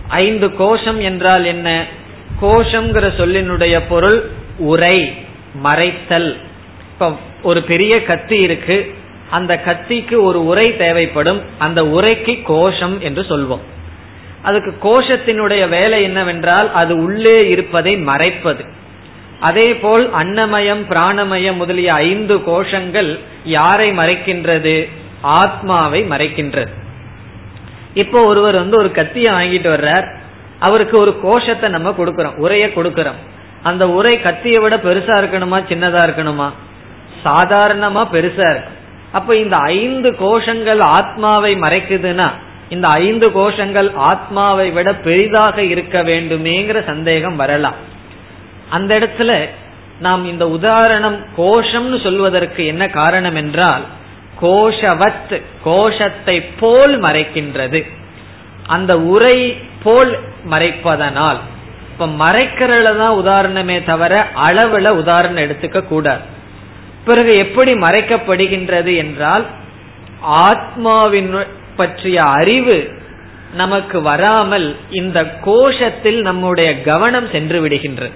[0.08, 1.86] ஐந்து கோஷம் என்றால் என்ன?
[2.42, 5.14] கோஷம்ங்கிற சொல்லினுடைய பொருள் உரை
[5.64, 6.36] மறைத்தல்.
[6.92, 8.94] இப்ப ஒரு பெரிய கத்தி இருக்கு.
[9.30, 11.40] அந்த கத்திக்கு ஒரு உரை தேவைப்படும்.
[11.58, 13.60] அந்த உரைக்கு கோஷம் என்று சொல்வோம்.
[14.42, 18.82] அதுக்கு கோஷத்தினுடைய வேலை என்னவென்றால் அது உள்ளே இருப்பதை மறைப்பது.
[19.40, 24.88] அதே போல் அன்னமயம் பிராணமயம் முதலிய ஐந்து கோஷங்கள் யாரை மறைக்கின்றது?
[25.20, 26.68] ஆத்மாவை மறைக்கின்றது.
[27.94, 30.14] இப்போ ஒருவர் வந்து ஒரு கத்தியை வாங்கிட்டு வர்றார்.
[30.58, 33.20] அவருக்கு ஒரு கோஷத்தை நம்ம கொடுக்கறோம் உரைய கொடுக்கறோம்.
[33.62, 36.50] அந்த உரை கத்தியை விட பெருசா இருக்கணுமா சின்னதா இருக்கணுமா?
[37.24, 38.72] சாதாரணமா பெருசா இருக்கும்.
[39.12, 42.30] அப்ப இந்த ஐந்து கோஷங்கள் ஆத்மாவை மறைக்குதுன்னா
[42.68, 47.92] இந்த ஐந்து கோஷங்கள் ஆத்மாவை விட பெரிதாக இருக்க வேண்டுமேங்கிற சந்தேகம் வரலாம்.
[48.68, 49.48] அந்த இடத்துல
[50.00, 53.82] நாம் இந்த உதாரணம் கோஷம்னு சொல்வதற்கு என்ன காரணம் என்றால்
[54.42, 57.86] கோஷவத் கோஷத்தை போல் மறைக்கின்றது.
[58.66, 60.18] அந்த உரை போல்
[60.50, 61.36] மறைப்பதனால்.
[61.92, 66.20] இப்ப மறைக்கிறதுல தான் உதாரணமே தவிர அளவுல உதாரணம் எடுத்துக்க கூடாது.
[67.04, 69.46] பிறகு எப்படி மறைக்கப்படுகின்றது என்றால்
[70.22, 71.46] ஆத்மாவின்
[71.76, 72.92] பற்றிய அறிவு
[73.54, 78.12] நமக்கு வராமல் இந்த கோஷத்தில் நம்முடைய கவனம் சென்று விடுகின்றது.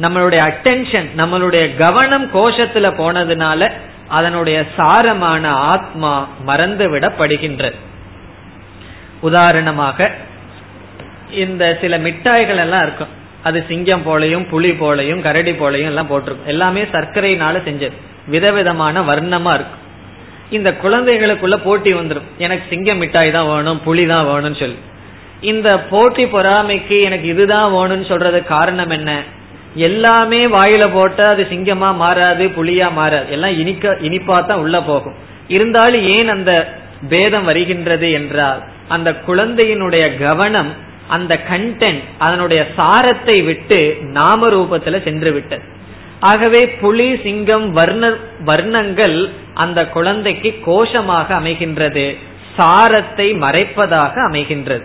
[0.00, 3.70] நம்மளுடைய அட்டென்ஷன் நம்மளுடைய கவனம் கோஷத்துல போனதுனால
[4.08, 7.74] அதனுடைய சாரமான ஆத்மா மறந்து விடப்படுகின்றது
[9.20, 10.10] உதாரணமாக
[11.30, 13.08] இந்த சில மிட்டாய்கள் எல்லாம் இருக்கும்.
[13.42, 16.48] அது சிங்கம் போலையும் புலி போலையும் கரடி போலையும் எல்லாம் போட்டிருக்கும்.
[16.48, 17.92] எல்லாமே சர்க்கரையினால செஞ்சது.
[18.26, 19.80] விதவிதமான வர்ணமா இருக்கும்.
[20.50, 24.76] இந்த குழந்தைகளுக்குள்ள போட்டி வந்துடும் எனக்கு சிங்கம் மிட்டாய் தான் வேணும் புலி தான் வேணும்னு சொல்லி.
[25.40, 29.22] இந்த போட்டி பொறாமைக்கு எனக்கு இதுதான் வேணும்னு சொல்றது காரணம் என்ன?
[29.74, 33.30] எல்லாமே வாயில போட்டா அது சிங்கமா மாறாது புளியா மாறாது.
[33.30, 35.14] எல்லாம் இனிக்க இனிப்பா தான் உள்ள போகும்.
[35.48, 36.52] இருந்தாலும் ஏன் அந்த
[37.08, 40.72] பேதம் வருகின்றது என்றால் அந்த குழந்தையினுடைய கவனம்
[41.08, 45.62] அந்த கண்டென்ட் அதனுடைய சாரத்தை விட்டு நாம ரூபத்துல சென்று விட்டது.
[46.20, 48.10] ஆகவே புலி சிங்கம் வர்ண
[48.44, 52.16] வர்ணங்கள் அந்த குழந்தைக்கு கோஷமாக அமைகின்றது
[52.56, 54.84] சாரத்தை மறைப்பதாக அமைகின்றது.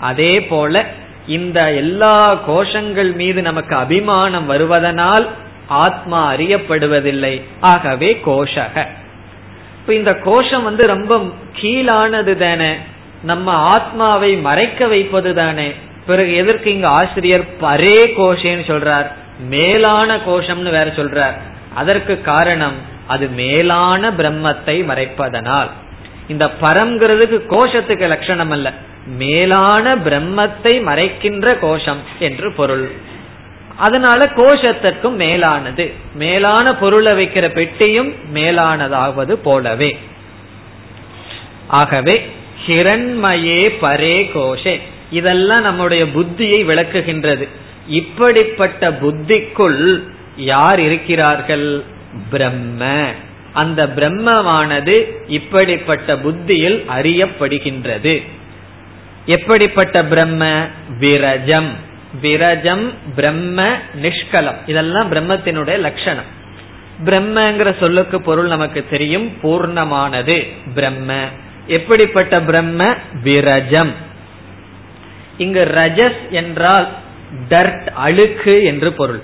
[0.00, 0.84] அதே போல
[1.28, 5.28] இந்த எல்லா கோஷங்கள் மீது நமக்கு அபிமானம் வருவதனால்
[5.66, 7.42] ஆத்மா அறியப்படுவதில்லை.
[7.60, 8.86] ஆகவே கோஷக.
[9.80, 11.20] இப்ப இந்த கோஷம் வந்து ரொம்ப
[11.60, 12.74] கீழானது தானே.
[13.22, 15.72] நம்ம ஆத்மாவை மறைக்க வைப்பது தானே.
[16.06, 19.06] பிறகு எதற்கு இங்க ஆசிரியர் பரே கோஷேன்னு சொல்றார்?
[19.48, 21.34] மேலான கோஷம்னு வேற சொல்றார்.
[21.74, 22.74] அதற்கு காரணம்
[23.06, 25.68] அது மேலான பிரம்மத்தை மறைப்பதனால்.
[26.28, 28.72] இந்த பரம்ங்கிறதுக்கு கோஷத்துக்கு லட்சணம் அல்ல
[29.06, 32.90] மேலான பிரம்மத்தை மறைக்கின்ற கோஷம் என்று பொருள்.
[33.76, 35.92] அதனால கோஷத்திற்கும் மேலானது.
[36.14, 39.98] மேலான பொருளை வைக்கிற பெட்டியும் மேலானதாவது போலவே.
[41.66, 42.28] ஆகவே
[42.66, 44.80] ஹிரண்மயே பரே கோஷே.
[45.10, 47.48] இதெல்லாம் நம்முடைய புத்தியை விளக்குகின்றது.
[47.86, 50.02] இப்படிப்பட்ட புத்திக்குள்
[50.36, 51.82] யார் இருக்கிறார்கள்?
[52.30, 53.10] பிரம்ம.
[53.58, 58.14] அந்த பிரம்மமானது இப்படிப்பட்ட புத்தியில் அறியப்படுகின்றது.
[59.26, 60.66] எப்படிப்பட்ட பிரம்ம?
[61.00, 61.70] விரஜம்.
[62.22, 63.58] விரஜம் பிரம்ம
[64.02, 64.58] நிஷ்கலம்.
[64.66, 66.28] இதெல்லாம் பிரம்மத்தினுடைய லட்சணம்.
[67.04, 70.36] பிரம்மங்கிற சொல்லுக்கு பொருள் நமக்கு தெரியும் பூர்ணமானது
[70.74, 71.14] பிரம்ம.
[71.66, 72.94] எப்படிப்பட்ட பிரம்ம?
[73.24, 73.92] விரஜம்.
[75.38, 76.88] இங்கு ரஜஸ் என்றால்
[77.48, 79.20] டர்ட் அழுக்கு என்று பொருள்.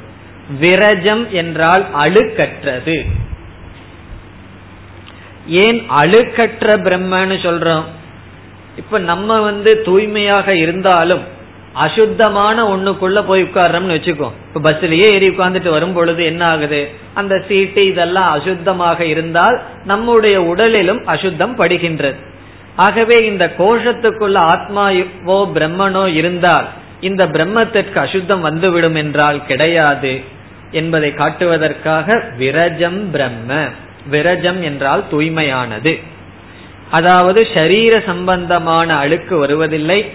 [0.60, 2.96] விரஜம் என்றால் அழுக்கற்றது.
[5.46, 7.84] ஏன் அழுக்கற்ற பிரம்மன்னு சொல்றோம்?
[8.76, 11.20] இப்ப நம்ம வந்து தூய்மையாக இருந்தாலும்
[11.72, 14.30] அசுத்தமான ஒண்ணுக்குள்ள போய் உட்கார்றோம்னு வச்சுக்கோ.
[14.48, 16.88] இப்ப பஸ்லயே ஏறி உட்கார்ந்துட்டு வரும் பொழுது என்ன ஆகுது?
[17.14, 22.14] அந்த சீட்டு இதெல்லாம் அசுத்தமாக இருந்தால் நம்முடைய உடலிலும் அசுத்தம் படுகின்றது.
[22.76, 26.66] ஆகவே இந்த கோஷத்துக்குள்ள ஆத்மாவோ பிரம்மனோ இருந்தால்
[27.00, 30.20] இந்த பிரம்மத்திற்கு அசுத்தம் வந்துவிடும் என்றால் கிடையாது
[30.70, 33.68] என்பதை காட்டுவதற்காக விரஜம் பிரம்ம.
[34.10, 36.02] விரஜம் என்றால் தூய்மையானது.
[36.90, 40.10] அதாவது ஷரீர சம்பந்தமான அழுக்கு வருவதில்லை.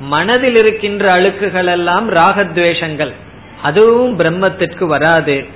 [0.00, 3.12] மனதில் இருக்கின்ற அழுக்குகள் எல்லாம் ராகத்வேஷங்கள்.
[3.62, 5.46] அதுவும் பிரம்மத்திற்கு வராது.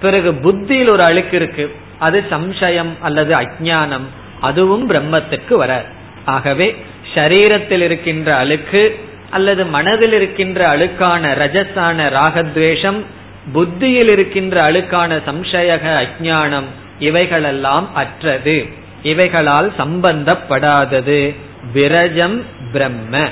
[0.00, 1.74] பிறகு புத்தியில் ஒரு அழுக்கு இருக்கு.
[1.98, 4.06] அது சம்சயம் அல்லது அஜானம்
[4.40, 5.84] அதுவும் பிரம்மத்திற்கு வராது.
[6.24, 6.76] ஆகவே
[7.14, 8.98] ஷரீரத்தில் இருக்கின்ற அழுக்கு
[9.30, 13.04] அல்லது மனதில் இருக்கின்ற அழுக்கான ரஜஸான ராகத்வேஷம்
[13.52, 16.64] புத்தியில் இருக்கின்ற அழுக்கான சம்சயக அஜானம்
[16.98, 18.66] இவைகளெல்லாம் அற்றது.
[19.02, 21.34] இவைகளால் சம்பந்தப்படாதது.
[21.74, 23.28] விரஜம் பிரம்ம.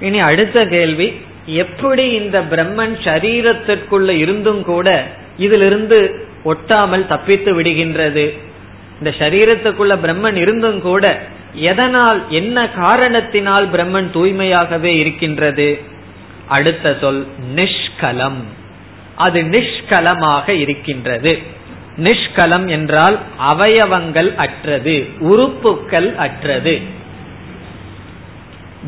[0.00, 8.38] இனி அடுத்த கேள்வி எப்படி இந்த பிரம்மன் சரீரத்திற்குள்ள இருந்தும் கூட இதிலிருந்து ஒட்டாமல் தப்பித்து விடுகின்றது?
[8.98, 11.22] இந்த சரீரத்துக்குள்ள பிரம்மன் இருந்தும் கூட
[11.52, 15.78] எதனால் என்ன காரணத்தினால் பிரம்மன் தூய்மையாகவே இருக்கின்றது?
[16.48, 18.42] அடுத்த சொல் நிஷ்கலம்.
[19.16, 21.38] அது நிஷ்கலமாக இருக்கின்றது.
[21.96, 23.18] நிஷ்கலம் என்றால்
[23.50, 26.80] அவயவங்கள் அற்றது உறுப்புக்கள் அற்றது.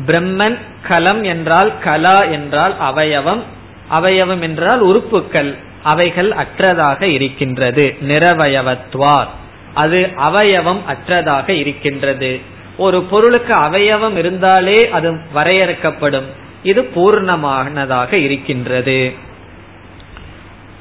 [0.07, 3.43] பிரம்மன் கலம் என்றால் கலா என்றால் அவயவம்
[3.91, 7.95] அவயவம் என்றால் உறுப்புக்கள் அவைகள் அற்றதாக இருக்கின்றது.
[8.07, 9.27] நிறவயவத்வார்
[9.73, 12.39] அது அவயவம் அற்றதாக இருக்கின்றது.
[12.77, 16.25] ஒரு பொருளுக்கு அவயவம் இருந்தாலே அது வரையறுக்கப்படும்.
[16.63, 19.25] இது பூர்ணமானதாக இருக்கின்றது.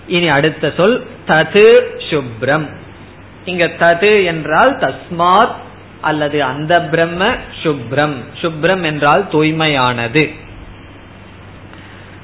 [0.08, 2.68] இனி அடுத்த சொல் தது சுப்ரம்.
[3.44, 5.54] இங்க தது என்றால் தஸ்மாத்
[6.00, 8.14] அல்லது அந்த பிரம்ம சுப்ரம்.
[8.40, 10.34] சுப்ரம் என்றால் தூய்மையானது.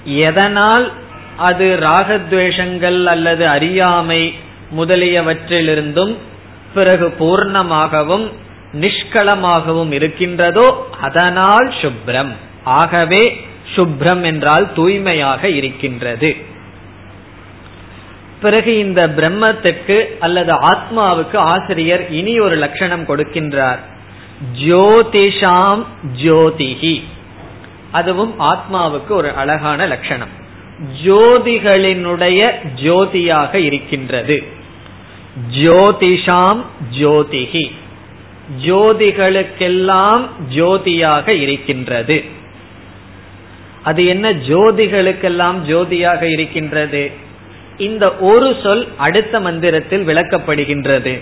[0.05, 0.93] எதனால்
[1.37, 4.35] அது ராகத்வேஷங்கள் அல்லது அறியாமை
[4.77, 6.17] முதலியவற்றிலிருந்தும்
[6.75, 8.33] பிறகு பூர்ணமாகவும்
[8.81, 12.33] நிஷ்கலமாகவும் இருக்கின்றதோ அதனால் சுப்ரம்.
[12.65, 16.37] ஆகவே சுப்ரம் என்றால் தூய்மையாக இருக்கின்றது.
[18.43, 23.79] பிறகு இந்த பிரம்மத்துக்கு அல்லது ஆத்மாவுக்கு ஆசிரியர் இனி ஒரு லட்சணம் கொடுக்கின்றார்.
[24.65, 25.85] ஜோதிஷாம்
[26.23, 27.03] ஜோதிகி
[27.91, 30.29] அதுவும் ஆத்மாவுக்கு ஒரு அழகான லட்சணம்.
[31.05, 32.53] ஜோதிகளினுடைய
[32.83, 34.43] ஜோதியாக இருக்கின்றது.
[35.57, 36.63] ஜோதிஷாம்
[36.99, 37.73] ஜோதிகி
[38.65, 42.25] ஜோதிகளுக்கெல்லாம் ஜோதியாக இருக்கின்றது.
[43.83, 44.33] அது என்ன?
[44.33, 47.31] ஜோதிகளுக்கெல்லாம் ஜோதியாக இருக்கின்றது?
[47.83, 51.13] இந்த ஒரு சொல் அடுத்த மந்திரத்தில் விளக்கப்படுகின்றது.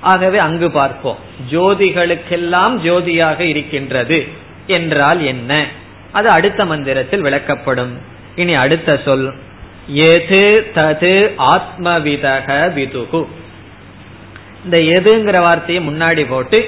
[0.00, 1.16] ஆகவே அங்கு பார்ப்போம்.
[1.50, 4.18] ஜோதிகளுக்கெல்லாம் ஜோதியாக இருக்கின்றது
[4.66, 5.66] என்றால் என்ன?
[6.12, 7.94] அது அடுத்த மந்திரத்தில் விளக்கப்படும்.
[8.36, 9.26] இனி அடுத்த சொல்.
[9.86, 10.42] எது
[10.74, 11.12] தது
[11.54, 13.20] ஆத்மவிதக விதுகு.
[14.64, 16.58] இந்த எதுங்கிற வார்த்தையை முன்னாடி போட்டு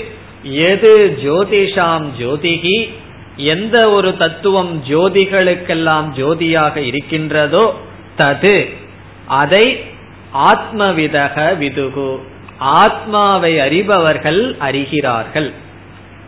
[0.43, 0.93] எது
[1.25, 2.77] ஜோதிஷாம் ஜோதிகி
[3.37, 7.65] எந்த ஒரு தத்துவம் ஜோதிகளுக்கெல்லாம் ஜோதியாக இருக்கின்றதோ
[8.17, 8.57] தது
[9.27, 9.85] அதை
[10.35, 12.19] ஆத்மவிதக விதுகு.
[12.59, 15.53] ஆத்மாவை அறிபவர்கள் அறிகிறார்கள்.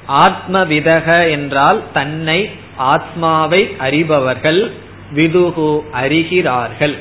[0.08, 4.70] ஆத்மவிதக என்றால் தன்னை ஆத்மாவை அறிபவர்கள்
[5.14, 6.96] விதுகு அறிகிறார்கள்.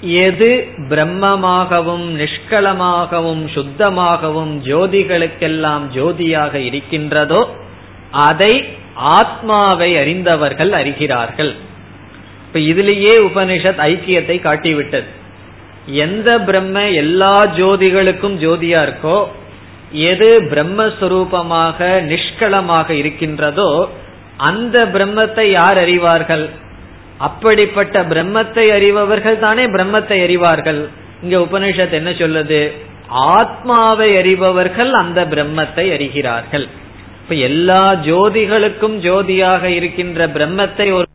[0.00, 7.56] எது பிரம்மமாகவும் நிஷ்கலமாகவும் சுத்தமாகவும் ஜோதிகளுக்கெல்லாம் ஜோதியாக இருக்கின்றதோ
[8.10, 11.56] அதை ஆத்மாவை அறிந்தவர்கள் அறிகிறார்கள்.
[12.52, 15.06] இப்ப இதுலேயே உபனிஷத் ஐக்கியத்தை காட்டிவிட்டது.
[15.86, 19.14] எந்த பிரம்ம எல்லா ஜோதிகளுக்கும் ஜோதியா இருக்கோ
[19.90, 21.78] எது பிரம்மஸ்வரூபமாக
[22.10, 23.90] நிஷ்களமாக இருக்கின்றதோ
[24.36, 26.44] அந்த பிரம்மத்தை யார் அறிவார்கள்?
[27.18, 30.88] அப்படிப்பட்ட பிரம்மத்தை அறிபவர்கள் தானே பிரம்மத்தை அறிவார்கள்.
[31.22, 32.72] இங்க உபனிஷத் என்ன சொல்லுது?
[33.08, 36.66] ஆத்மாவை அறிபவர்கள் அந்த பிரம்மத்தை அறிகிறார்கள்.
[37.22, 41.08] இப்ப எல்லா ஜோதிகளுக்கும் ஜோதியாக இருக்கின்ற பிரம்மத்தை ஒரு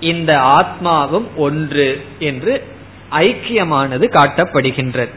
[0.00, 1.88] இந்த ஆத்மாவும் ஒன்று
[2.20, 2.54] என்று
[3.20, 5.14] ஐக்கியமானது காட்டப்படுகின்றது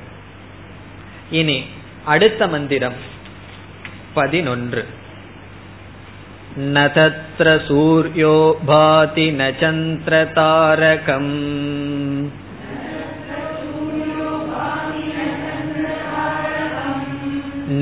[1.31, 1.57] இனி
[2.05, 2.97] அடுத்த மந்திரம்
[4.15, 4.83] பதினொன்று
[6.59, 11.31] न तत्र सूर्यो भाति न चन्द्रतारकम्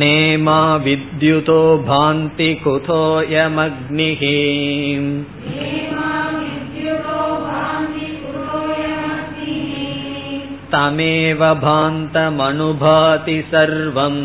[0.01, 4.23] नेमा विद्युतो भान्ति कुतोऽयमग्निः
[10.73, 14.21] तमेव भान्तमनुभाति सर्वम्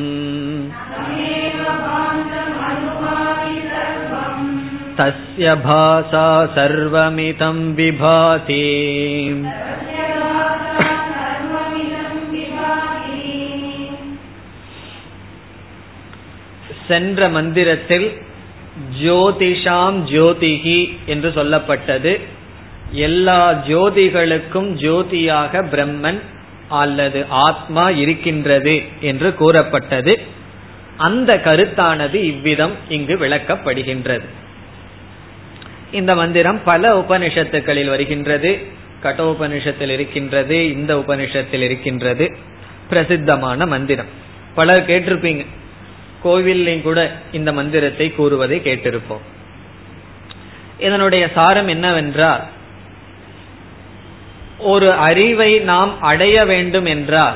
[5.00, 8.65] तस्य भासा सर्वमिदं विभाति
[16.88, 18.12] சென்ற மந்திரத்தில்
[19.04, 22.19] ஜோதிஷாம் ஜோதிகி என்று சொல்லப்பட்டது.
[22.91, 26.19] எல்லா ஜோதிகளுக்கும் ஜோதியாக பிரம்மன்
[26.69, 30.19] அல்லது ஆத்மா இருக்கின்றது என்று கூறப்பட்டது.
[30.98, 34.26] அந்த கருத்தானது இவ்விதம் இங்கு விளக்கப்படுகின்றது.
[35.91, 38.62] இந்த மந்திரம் பல உபனிஷத்துக்களில் வருகின்றது.
[39.04, 42.38] கட்டோபனிஷத்தில் இருக்கின்றது இந்த உபனிஷத்தில் இருக்கின்றது.
[42.89, 44.06] பிரசித்தமான மந்திரம்.
[44.56, 45.45] பலர் கேட்டிருப்பீங்க
[46.26, 47.00] கோவில்லையும் கூட
[47.32, 49.26] இந்த மந்திரத்தை கூறுவதை கேட்டிருப்போம்.
[50.80, 52.44] இதனுடைய சாரம் என்னவென்றால்
[54.58, 57.36] ஒரு அறிவை நாம் அடைய வேண்டும் என்றால்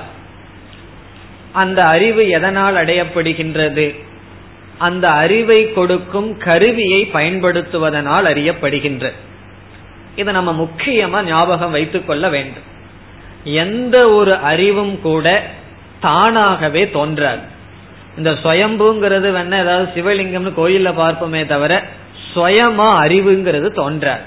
[1.52, 3.86] அந்த அறிவு எதனால் அடையப்படுகின்றது?
[4.78, 9.18] அந்த அறிவை கொடுக்கும் கருவியை பயன்படுத்துவதனால் அறியப்படுகின்றது
[10.16, 12.68] இதை நம்ம முக்கியமா ஞாபகம் வைத்துக் கொள்ள வேண்டும்.
[13.44, 15.28] எந்த ஒரு அறிவும் கூட
[16.00, 17.58] தானாகவே தோன்றாது.
[18.20, 21.74] இந்த சுயம்புங்கிறது வேணா ஏதாவது சிவலிங்கம்னு கோயில்ல பார்ப்போமே தவிர
[22.34, 24.24] சுயமா அறிவுங்கிறது தோன்றார்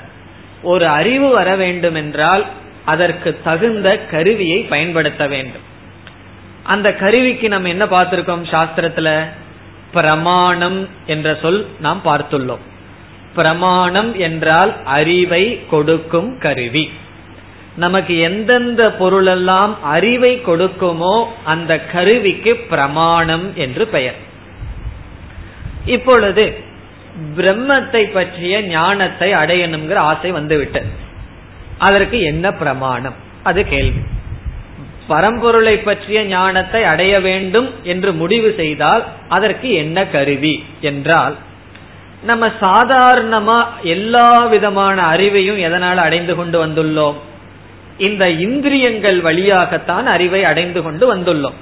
[0.63, 2.45] ஒரு அறிவு வர வேண்டும் என்றால்
[2.85, 5.67] அதற்கு தகுந்த கருவியை பயன்படுத்த வேண்டும்.
[6.63, 9.09] அந்த கருவிக்கு நம்ம என்ன பார்த்திருக்கோம் சாஸ்திரத்துல?
[9.93, 12.65] பிரமாணம் என்ற சொல் நாம் பார்த்துள்ளோம்.
[13.35, 16.85] பிரமாணம் என்றால் அறிவை கொடுக்கும் கருவி.
[17.77, 24.19] நமக்கு எந்தெந்த பொருளெல்லாம் அறிவை கொடுக்குமோ அந்த கருவிக்கு பிரமாணம் என்று பெயர்.
[25.85, 26.45] இப்பொழுது
[27.37, 30.91] பிரம்மத்தை பற்றிய ஞானத்தை அடையணுங்கிற ஆசை வந்துவிட்டது
[31.79, 33.17] அதற்கு என்ன பிரமாணம்?
[33.43, 34.03] அது கேள்வி.
[35.09, 41.37] பரம்பொருளை பற்றிய ஞானத்தை அடைய வேண்டும் என்று முடிவு செய்தால் அதற்கு என்ன கருவி என்றால்
[42.23, 47.19] நம்ம சாதாரணமா எல்லா விதமான அறிவையும் எதனால் அடைந்து கொண்டு வந்துள்ளோம்?
[47.99, 51.59] இந்த இந்திரியங்கள் வழியாகத்தான் அறிவை அடைந்து கொண்டு வந்துள்ளோம்.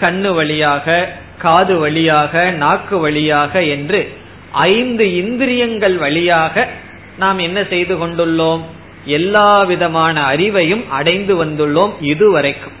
[0.00, 4.12] கண்ணு வழியாக காது வழியாக நாக்கு வழியாக என்று
[4.52, 6.68] ஐந்து இந்திரியங்கள் வழியாக
[7.18, 8.60] நாம் என்ன செய்து கொண்டுள்ளோம்?
[9.04, 12.72] எல்லா விதமான அறிவையும் அடைந்து வந்துள்ளோம் இதுவரைக்கும்.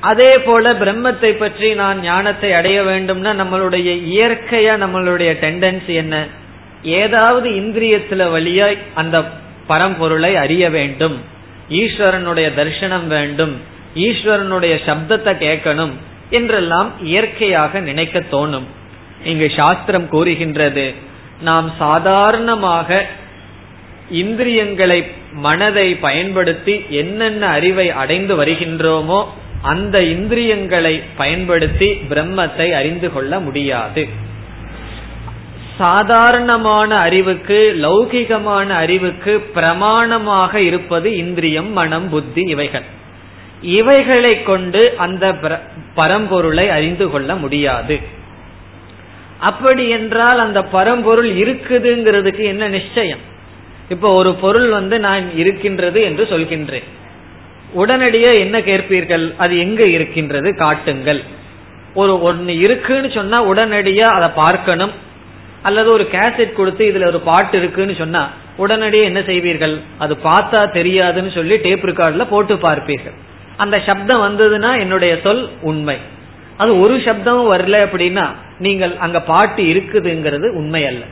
[0.00, 6.26] அதே போல பிரம்மத்தை பற்றி நான் ஞானத்தை அடைய வேண்டும்னா நம்மளுடைய இயற்கையா நம்மளுடைய டெண்டன்சி என்ன?
[6.82, 9.24] ஏதாவது இந்திரியத்துல வழியாய் அந்த
[9.68, 11.34] பரம்பொருளை அறிய வேண்டும்.
[11.68, 13.54] ஈஸ்வரனுடைய தரிசனம் வேண்டும்
[13.94, 15.92] ஈஸ்வரனுடைய சப்தத்தை கேட்கணும்
[16.30, 18.66] என்றெல்லாம் இயற்கையாக நினைக்க தோணும்.
[19.24, 20.94] இங்கு சாஸ்திரம் கூறுகின்றது
[21.40, 23.06] நாம் சாதாரணமாக
[24.10, 29.24] இந்திரியங்களை மனதை பயன்படுத்தி என்னென்ன அறிவை அடைந்து வருகின்றோமோ
[29.62, 34.08] அந்த இந்திரியங்களை பயன்படுத்தி பிரம்மத்தை அறிந்து கொள்ள முடியாது.
[35.78, 42.82] சாதாரணமான அறிவுக்கு லௌகிகமான அறிவுக்கு பிரமாணமாக இருப்பது இந்திரியம் மனம் புத்தி இவைகள்.
[43.62, 45.34] இவைகளை கொண்டு அந்த
[45.96, 48.00] பரம்பொருளை அறிந்து கொள்ள முடியாது.
[49.40, 53.18] அப்படி என்றால் அந்த பரம்பொருள் இருக்குதுங்கிறதுக்கு என்ன நிச்சயம்?
[53.88, 56.86] இப்போ ஒரு பொருள் வந்து நான் இருக்கின்றது என்று சொல்கின்றேன்.
[57.72, 59.34] உடனடியே என்ன கேட்பீர்கள்?
[59.36, 60.56] அது எங்க இருக்கின்றது?
[60.56, 61.22] காட்டுங்கள்.
[61.94, 65.04] ஒரு ஒன்னு இருக்குன்னு சொன்னா உடனடியா அதை பார்க்கணும்.
[65.68, 68.22] அல்லது ஒரு கேசட் கொடுத்து இதுல ஒரு பாட்டு இருக்குன்னு சொன்னா
[68.64, 69.74] உடனடியே என்ன செய்வீர்கள்?
[70.04, 73.16] அது பார்த்தா தெரியாதுன்னு சொல்லி டேப் ரெக்கார்ட்ல போட்டு பார்ப்பீர்கள்.
[73.62, 75.96] அந்த சப்தம் வந்ததுன்னா என்னுடைய சொல் உண்மை.
[76.62, 78.26] அது ஒரு சப்தமும் வரல அப்படின்னா
[78.66, 81.02] நீங்கள் அங்க பாட்டு இருக்குதுங்கிறது உண்மை அல்ல.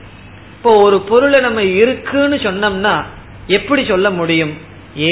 [0.57, 2.95] இப்போ ஒரு பொருளை நம்ம இருக்குன்னு சொன்னோம்னா
[3.57, 4.55] எப்படி சொல்ல முடியும்?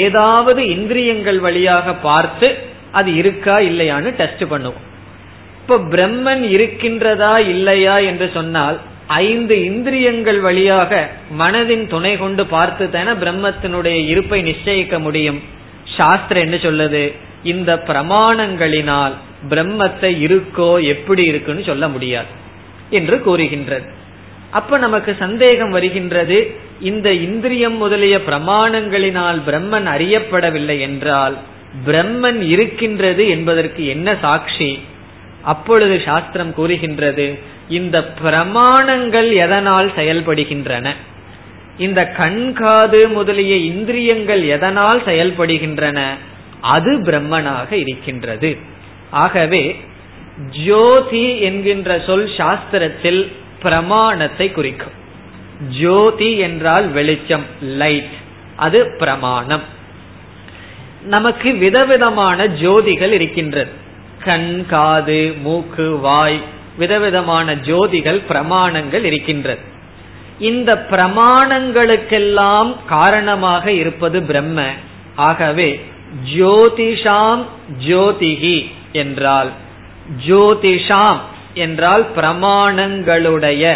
[0.01, 2.47] ஏதாவது இந்திரியங்கள் வழியாக பார்த்து
[2.99, 4.83] அது இருக்கா இல்லையான்னு டெஸ்ட் பண்ணுவோம்.
[5.61, 8.77] இப்ப பிரம்மன் இருக்கின்றதா இல்லையா என்று சொன்னால்
[9.21, 10.91] ஐந்து இந்திரியங்கள் வழியாக
[11.39, 15.39] மனதின் துணை கொண்டு பார்த்து தானே பிரம்மத்தினுடைய இருப்பை நிச்சயிக்க முடியும்.
[15.97, 17.03] சாஸ்திரம் என்ன சொல்லுது?
[17.51, 19.15] இந்த பிரமாணங்களினால்
[19.49, 22.31] பிரம்மத்தை இருக்கோ எப்படி இருக்குன்னு சொல்ல முடியாது
[22.89, 23.87] என்று கூறுகின்றது.
[24.59, 26.37] அப்ப நமக்கு சந்தேகம் வருகின்றது
[26.89, 31.35] இந்த இந்திரியம் முதலிய பிரமாணங்களினால் பிரம்மன் அறியப்படவில்லை என்றால்
[31.85, 34.71] பிரம்மன் இருக்கின்றது என்பதற்கு என்ன சாட்சி?
[35.43, 37.39] அப்பொழுது சாஸ்திரம் கூறுகின்றது
[37.69, 40.93] இந்த பிரமாணங்கள் எதனால் செயல்படுகின்றன?
[41.77, 46.07] இந்த கண்காது முதலிய இந்திரியங்கள் எதனால் செயல்படுகின்றன?
[46.61, 48.57] அது பிரம்மனாக இருக்கின்றது.
[49.09, 49.79] ஆகவே
[50.65, 53.31] ஜோதி என்கின்ற சொல் சாஸ்திரத்தில்
[53.61, 55.01] பிரமாணத்தை குறிக்கும்.
[55.81, 58.13] ஜோதி என்றால் வெளிச்சம் லைட்
[58.55, 59.61] அது பிரமாணம்.
[61.03, 63.81] நமக்கு விதவிதமான ஜோதிகள் இருக்கின்றது.
[64.23, 66.39] கண் காது மூக்கு வாய்
[66.77, 69.63] விதவிதமான ஜோதிகள் பிரமாணங்கள் இருக்கின்றது.
[70.39, 74.61] இந்த பிரமாணங்களுக்கெல்லாம் காரணமாக இருப்பது பிரம்ம.
[75.15, 75.69] ஆகவே
[76.35, 77.43] ஜோதிஷாம்
[77.87, 78.57] ஜோதிகி
[78.91, 79.51] என்றால்
[80.27, 81.19] ஜோதிஷாம்
[81.53, 83.75] என்றால் பிரமாணங்களுடைய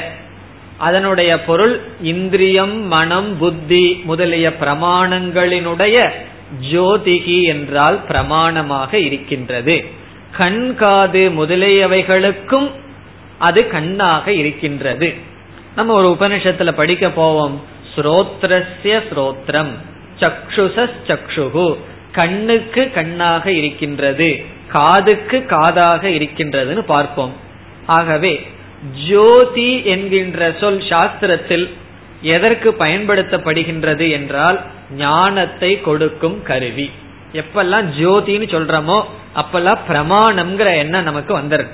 [0.78, 5.98] அதனுடைய பொருள் இந்திரியம் மனம் புத்தி முதலிய பிரமாணங்களினுடைய
[6.72, 9.78] ஜோதிகி என்றால் பிரமாணமாக இருக்கின்றது.
[10.36, 12.72] கண் காது முதலியவைகளுக்கும்
[13.38, 15.14] அது கண்ணாக இருக்கின்றது.
[15.76, 17.62] நம்ம ஒரு உபனிஷத்துல படிக்க போவோம்.
[17.96, 19.74] ஸ்ரோத்ரஸ்ய ஸ்ரோத்ரம்
[20.20, 21.78] சக்ஷுசஸ் சக்ஷுகு
[22.12, 27.34] கண்ணுக்கு கண்ணாக இருக்கின்றது காதுக்கு காதாக இருக்கின்றதுன்னு பார்ப்போம்.
[27.86, 28.48] ஆகவே
[29.10, 31.70] ஜோதி என்கின்ற சொல் சாஸ்திரத்தில்
[32.22, 34.62] எதற்கு பயன்படுத்தப்படுகின்றது என்றால்
[34.98, 36.92] ஞானத்தை கொடுக்கும் கருவி.
[37.40, 38.98] எப்பெல்லாம் ஜோதின்னு சொல்றோமோ
[39.42, 41.74] அப்பெல்லாம் பிரமாணம்ங்கிற எண்ணம் நமக்கு வந்துடும்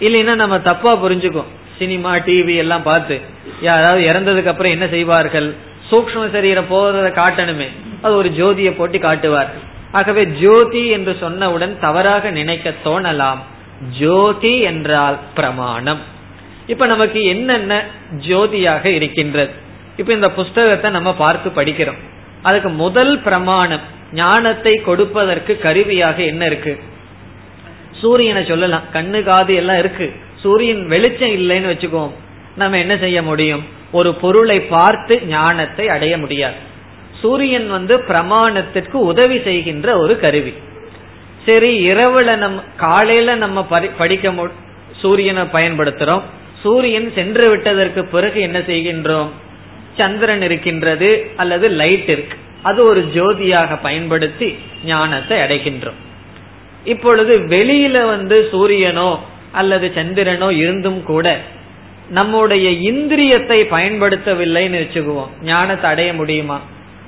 [0.00, 3.16] இல்லைன்னா நம்ம தப்பா புரிஞ்சுக்கும் சினிமா டிவி எல்லாம் பார்த்து
[3.60, 5.48] யாராவது இறந்ததுக்கு அப்புறம் என்ன செய்வார்கள்?
[5.90, 7.66] சூக்ம சரீரம் போறதை காட்டணுமே.
[8.02, 9.64] அது ஒரு ஜோதியை போட்டு காட்டுவார்கள்
[9.98, 13.40] ஆகவே ஜோதி என்று சொன்னவுடன் தவறாக நினைக்க தோணலாம்.
[14.00, 16.00] ஜோதி என்றால் பிரமாணம்.
[16.66, 17.72] இப்ப நமக்கு என்னென்ன
[18.26, 19.52] ஜோதியாக இருக்கின்றது?
[19.96, 22.00] இப்ப இந்த புஸ்தகத்தை நம்ம பார்த்து படிக்கிறோம்.
[22.42, 26.78] அதுக்கு முதல் பிரமாணம் ஞானத்தை கொடுப்பதற்கு கருவியாக என்ன இருக்கு?
[27.92, 28.82] சூரியனை சொல்லலாம்.
[28.92, 30.12] கண்ணு காது எல்லாம் இருக்கு.
[30.36, 32.10] சூரியன் வெளிச்சம் இல்லைன்னு வச்சுக்கோம்.
[32.56, 33.64] நம்ம என்ன செய்ய முடியும்?
[33.92, 36.54] ஒரு பொருளை பார்த்து ஞானத்தை அடைய முடியாது.
[37.20, 40.54] சூரியன் வந்து பிரமாணத்திற்கு உதவி செய்கின்ற ஒரு கருவி.
[41.46, 43.64] சரி இரவுல நம்ம காலையில நம்ம
[43.98, 44.32] படிக்க
[44.92, 46.22] சூரியனை பயன்படுத்துறோம்.
[46.62, 49.28] சூரியன் சென்று விட்டதற்கு பிறகு என்ன செய்கின்றோம்?
[49.98, 52.36] சந்திரன் இருக்கின்றது அல்லது லைட் இருக்கு.
[52.66, 54.48] அது ஒரு ஜோதியாக பயன்படுத்தி
[54.84, 56.00] ஞானத்தை அடைகின்றோம்.
[56.84, 59.18] இப்பொழுது வெளியில வந்து சூரியனோ
[59.52, 61.40] அல்லது சந்திரனோ இருந்தும் கூட
[62.08, 65.30] நம்முடைய இந்திரியத்தை பயன்படுத்தவில்லைன்னு வச்சுக்குவோம்.
[65.42, 66.60] ஞானத்தை அடைய முடியுமா?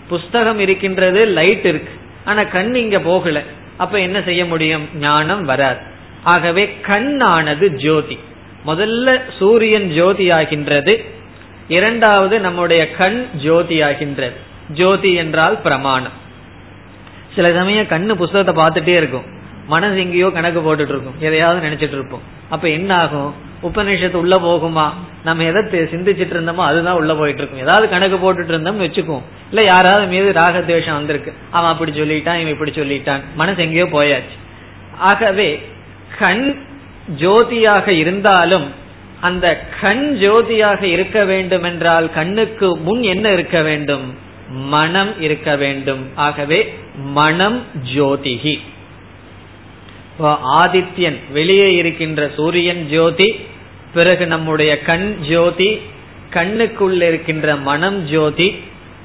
[0.09, 1.93] புஸ்தகம் இருக்கின்றது லைட் இருக்கு.
[2.25, 3.43] ஆனா கண் இங்க போகல.
[3.77, 4.89] அப்ப என்ன செய்ய முடியும்?
[4.95, 5.81] ஞானம் வராது.
[6.23, 8.19] ஆகவே கண்ணானது ஜோதி.
[8.67, 11.05] முதல்ல சூரியன் ஜோதி ஆகின்றது.
[11.69, 14.47] இரண்டாவது நம்முடைய கண் ஜோதி ஆகின்றது.
[14.69, 16.17] ஜோதி என்றால் பிரமாணம்.
[17.35, 19.27] சில சமயம் கண்ணு புஸ்தகத்தை பார்த்துட்டே இருக்கும்.
[19.67, 24.85] மனசு எங்கேயோ கணக்கு போட்டுட்டு இருக்கும் எதையாவது நினைச்சிட்டு இருப்போம் அப்ப என்ன ஆகும் உபநிஷத்து உள்ள போகுமா?
[25.25, 29.27] நம்ம எதை சிந்திச்சிட்டு இருந்தோமோ அதுதான் உள்ள போயிட்டு இருக்கும் ஏதாவது கணக்கு போட்டுட்டு இருந்தோம்னு வச்சுக்குவோம்.
[29.49, 31.33] இல்ல யாராவது மீது ராகத்வேஷம் வந்திருக்கு.
[31.51, 33.21] அவன் அப்படி சொல்லிட்டான் இவன் இப்படி சொல்லிட்டான்.
[33.35, 34.37] மனசு எங்கேயோ போயாச்சு.
[34.99, 35.69] ஆகவே
[36.19, 36.57] கண்
[37.19, 38.67] ஜோதியாக இருந்தாலும்
[39.21, 39.47] அந்த
[39.81, 44.07] கண் ஜோதியாக இருக்க வேண்டும் என்றால் கண்ணுக்கு முன் என்ன இருக்க வேண்டும்?
[44.49, 46.03] மனம் இருக்க வேண்டும்.
[46.15, 47.63] ஆகவே மனம்
[47.95, 48.59] ஜோதிகி
[50.63, 53.29] ஆதித்யன் வெளியே இருக்கின்ற சூரியன் ஜோதி
[53.95, 55.81] பிறகு நம்முடைய கண் ஜோதி
[56.33, 58.49] கண்ணுக்குள்ள இருக்கின்ற மனம் ஜோதி.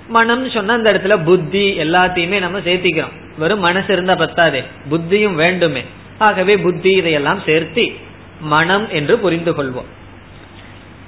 [0.07, 3.17] மனம் சொன்ன அந்த இடத்துல புத்தி எல்லாத்தையுமே நம்ம சேர்த்திக்கிறோம்.
[3.37, 5.83] வெறும் மனசு இருந்தா பத்தாதே புத்தியும் வேண்டுமே.
[6.17, 7.93] ஆகவே புத்தி இதையெல்லாம் சேர்த்தி
[8.41, 9.89] மனம் என்று புரிந்து கொள்வோம்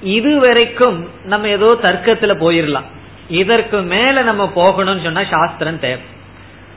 [0.02, 2.88] இதுவரைக்கும் நம்ம ஏதோ தர்க்கத்துல போயிடலாம்
[3.28, 6.02] இதற்கு மேல நம்ம போகணும்னு சொன்னா சாஸ்திரம் தேவை.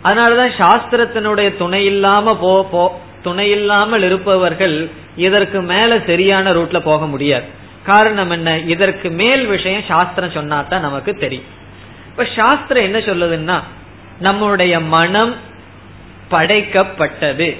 [0.03, 7.43] அதனாலதான் சாஸ்திரத்தினுடைய துணை இல்லாம போ துணை இல்லாமல் இருப்பவர்கள் இதற்கு மேல சரியான ரூட்ல போக முடியாது.
[7.83, 8.57] காரணம் என்ன?
[8.57, 11.45] இதற்கு மேல் விஷயம் சாஸ்திரம் சொன்னா தான் நமக்கு தெரியும்.
[12.07, 13.63] இப்ப சாஸ்திரம் என்ன சொல்லுதுன்னா
[14.19, 15.35] நம்முடைய மனம்
[16.31, 17.57] படைக்கப்பட்டது.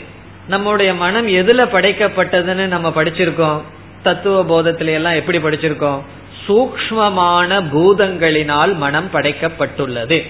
[0.47, 3.61] நம்முடைய மனம் எதுல படைக்கப்பட்டதுன்னு நம்ம படிச்சிருக்கோம்?
[4.03, 6.01] தத்துவ போதத்துல எல்லாம் எப்படி படிச்சிருக்கோம்?
[6.47, 10.27] சூக்மமான பூதங்களினால் மனம் படைக்கப்பட்டுள்ளது.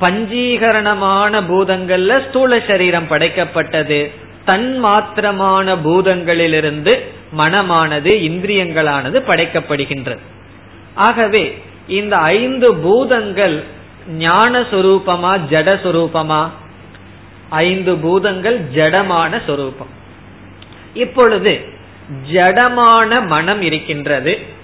[0.00, 4.12] பஞ்சீகரணமான பூதங்கள்ல ஸ்தூல சரீரம் படைக்கப்பட்டது.
[4.44, 6.92] தன் மாத்திரமான பூதங்களிலிருந்து
[7.38, 10.18] மனமானது இந்திரியங்களானது படைக்கப்படுகின்றது.
[10.94, 13.64] ஆகவே இந்த ஐந்து பூதங்கள்
[14.08, 16.48] ஞான சொரூபமா ஜட சொரூபமா
[17.50, 19.92] ஐந்து பூதங்கள் ஜடமான சொரூபம்.
[20.94, 21.52] இப்பொழுது
[22.32, 24.56] ஜடமான மனம் இருக்கின்றது.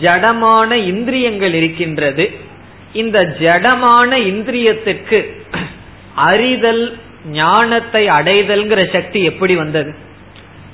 [0.00, 2.30] ஜடமான இந்திரியங்கள் இருக்கின்றது.
[2.92, 5.20] இந்த ஜடமான இந்திரியத்துக்கு
[6.14, 9.94] அறிதல் ஞானத்தை அடைதல்ங்கிற சக்தி எப்படி வந்தது?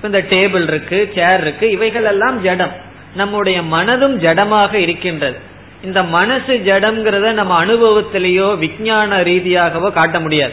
[0.03, 2.73] இந்த டேபிள் இருக்கு சேர் இருக்கு இவைகள் எல்லாம் ஜடம்.
[3.15, 5.39] நம்முடைய மனதும் ஜடமாக இருக்கின்றது.
[5.85, 10.53] இந்த மனசு ஜடம்ங்கிறத நம்ம அனுபவத்திலேயோ விஞ்ஞான ரீதியாகவோ காட்ட முடியாது.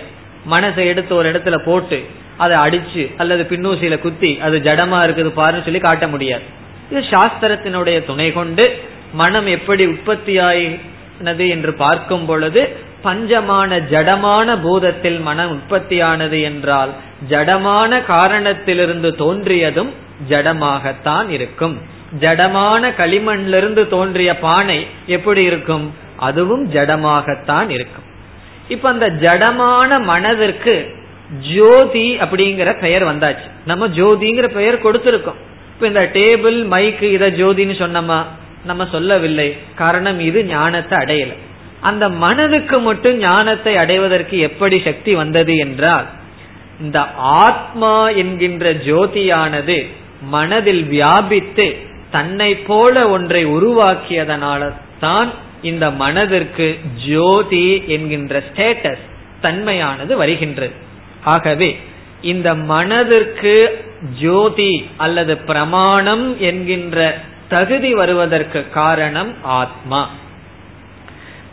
[0.49, 2.05] மனசை எடுத்து ஒரு இடத்துல போட்டு
[2.37, 6.63] அதை அடிச்சு அல்லது பின்னூசியில குத்தி அது ஜடமா இருக்குது பாருன்னு சொல்லி காட்ட முடியாது.
[6.89, 8.83] இது சாஸ்திரத்தினுடைய துணை கொண்டு
[9.13, 16.89] மனம் எப்படி உற்பத்தியாயினது என்று பார்க்கும் பொழுது பஞ்சமான ஜடமான பூதத்தில் மனம் உற்பத்தியானது என்றால்
[17.29, 19.91] ஜடமான காரணத்திலிருந்து தோன்றியதும்
[20.29, 21.77] ஜடமாகத்தான் இருக்கும்.
[22.19, 25.93] ஜடமான களிமண்லிருந்து தோன்றிய பானை எப்படி இருக்கும்?
[26.17, 28.03] அதுவும் ஜடமாகத்தான் இருக்கும்.
[28.67, 30.95] இப்ப அந்த ஜடமான மனதிற்கு
[31.55, 33.49] ஜோதி அப்படிங்கிற பெயர் வந்தாச்சு.
[33.65, 35.41] நம்ம ஜோதிங்கிற பெயர் கொடுத்திருக்கோம்.
[35.75, 38.23] இப்ப இந்த டேபிள் மைக்கு இத ஜோதின்னு சொன்னோமா
[38.63, 39.55] நம்ம சொல்லவில்லை.
[39.75, 41.33] காரணம் இது ஞானத்தை அடையல.
[41.81, 46.05] அந்த மனதுக்கு மட்டும் ஞானத்தை அடைவதற்கு எப்படி சக்தி வந்தது என்றால்
[46.79, 49.85] இந்த ஆத்மா என்கின்ற ஜோதியானது
[50.21, 51.75] மனதில் வியாபித்து
[52.11, 55.29] தன்னை போல ஒன்றை உருவாக்கியதனால தான்
[55.61, 56.79] இந்த மனதிற்கு
[57.11, 59.03] ஜோதி என்கின்ற ஸ்டேட்டஸ்
[59.41, 60.73] தன்மையானது வருகின்றது.
[61.23, 61.77] ஆகவே
[62.21, 63.84] இந்த மனதிற்கு
[64.21, 67.17] ஜோதி அல்லது பிரமாணம் என்கின்ற
[67.47, 70.09] தகுதி வருவதற்கு காரணம் ஆத்மா.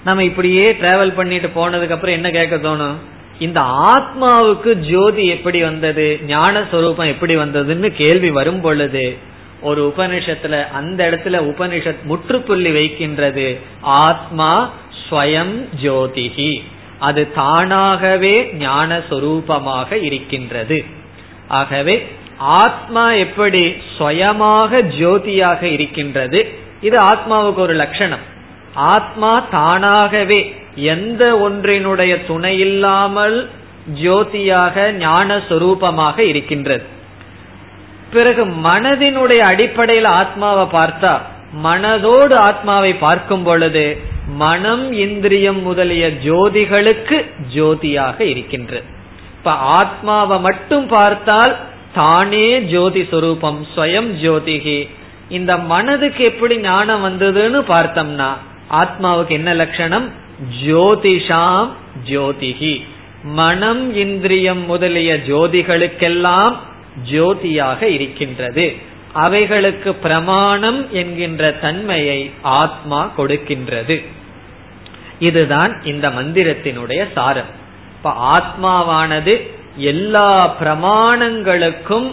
[0.05, 2.95] நம்ம இப்படியே டிராவல் பண்ணிட்டு போனதுக்கு அப்புறம் என்ன கேட்க தோணும்?
[3.39, 6.21] இந்த ஆத்மாவுக்கு ஜோதி எப்படி வந்தது?
[6.27, 9.17] ஞான சொரூபம் எப்படி வந்ததுன்னு கேள்வி வரும் பொழுது
[9.61, 14.71] ஒரு உபனிஷத்துல அந்த இடத்துல உபனிஷத் முற்றுப்புள்ளி வைக்கின்றது ஆத்மா
[15.11, 16.63] ஸ்வயம் ஜோதிகி
[16.99, 20.85] அது தானாகவே ஞான சொரூபமாக இருக்கின்றது.
[21.49, 22.07] ஆகவே
[22.43, 26.41] ஆத்மா எப்படி சுயமாக ஜோதியாக இருக்கின்றது
[26.81, 28.25] இது ஆத்மாவுக்கு ஒரு லட்சணம்.
[28.75, 33.51] ஆத்மா தானாகவே எந்த ஒன்றினுடைய துணையில்லாமல்
[34.03, 36.85] ஜோதியாக ஞான சொரூபமாக இருக்கின்றது.
[38.13, 41.13] பிறகு மனதினுடைய அடிப்படையில் ஆத்மாவை பார்த்தா
[41.65, 43.85] மனதோடு ஆத்மாவை பார்க்கும் பொழுது
[44.37, 47.17] மனம் இந்திரியம் முதலிய ஜோதிகளுக்கு
[47.55, 48.87] ஜோதியாக இருக்கின்றது.
[49.39, 51.57] இப்ப ஆத்மாவை மட்டும் பார்த்தால்
[51.95, 54.89] தானே ஜோதி சொரூபம் ஸ்வயம் ஜோதிகி.
[55.29, 58.31] இந்த மனதுக்கு எப்படி ஞானம் வந்ததுன்னு பார்த்தோம்னா
[58.71, 60.09] ஆத்மாவுக்கு என்ன லட்சணம்?
[60.67, 61.69] ஜோதிஷாம்
[62.09, 62.85] ஜோதிகி.
[63.23, 66.57] மனம் இந்திரியம் முதலிய ஜோதிகளுக்கெல்லாம்
[67.11, 68.77] ஜோதியாக இருக்கின்றது.
[69.13, 74.05] அவைகளுக்கு பிரமாணம் என்கின்ற தன்மையை ஆத்மா கொடுக்கின்றது.
[75.19, 77.51] இதுதான் இந்த மந்திரத்தினுடைய சாரம்.
[77.97, 82.13] இப்ப ஆத்மாவானது எல்லா பிரமாணங்களுக்கும்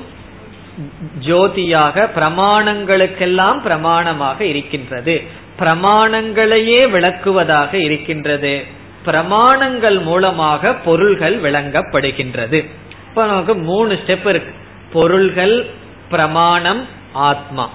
[1.19, 5.21] ஜோதியாக பிரமாணங்களுக்கெல்லாம் பிரமாணமாக இருக்கின்றது.
[5.59, 8.63] பிரமாணங்களையே விளக்குவதாக இருக்கின்றது.
[9.05, 12.69] பிரமாணங்கள் மூலமாக பொருள்கள் விளங்கப்படுகின்றது.
[13.09, 14.53] இப்ப நமக்கு மூணு ஸ்டெப் இருக்கு.
[14.93, 15.65] பொருள்கள்
[16.09, 17.69] பிரமாணம் ஆத்மா.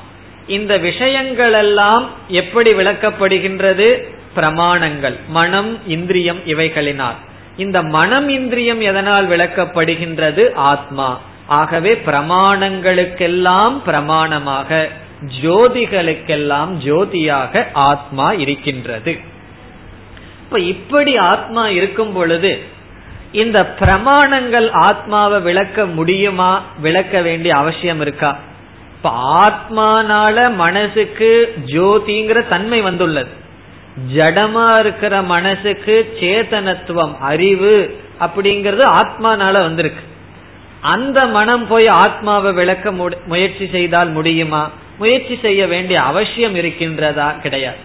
[0.46, 4.04] இந்த விஷயங்கள் எல்லாம் எப்படி விளக்கப்படுகின்றது?
[4.36, 7.14] பிரமாணங்கள் மனம் இந்திரியம் இவைகளினால்.
[7.56, 10.54] இந்த மனம் இந்திரியம் எதனால் விளக்கப்படுகின்றது?
[10.54, 11.20] ஆத்மா.
[11.46, 14.88] ஆகவே பிரமாணங்களுக்கெல்லாம் பிரமாணமாக
[15.42, 19.18] ஜோதிகளுக்கெல்லாம் ஜோதியாக ஆத்மா இருக்கின்றது.
[20.42, 22.62] இப்ப இப்படி ஆத்மா இருக்கும் பொழுது
[23.32, 26.62] இந்த பிரமாணங்கள் ஆத்மாவை விளக்க முடியுமா?
[26.80, 28.36] விளக்க வேண்டிய அவசியம் இருக்கா?
[28.96, 29.10] இப்ப
[29.46, 33.42] ஆத்மானால மனசுக்கு ஜோதிங்கிற தன்மை வந்துள்ளது.
[34.14, 40.02] ஜடமா இருக்கிற மனசுக்கு சேதனத்துவம் அறிவு அப்படிங்கறது ஆத்மானால வந்திருக்கு.
[40.80, 42.92] அந்த மனம் போய் ஆத்மாவை விளக்க
[43.26, 44.70] முயற்சி செய்தால் முடியுமா?
[44.98, 47.40] முயற்சி செய்ய வேண்டிய அவசியம் இருக்கின்றதா?
[47.40, 47.76] கிடையாது.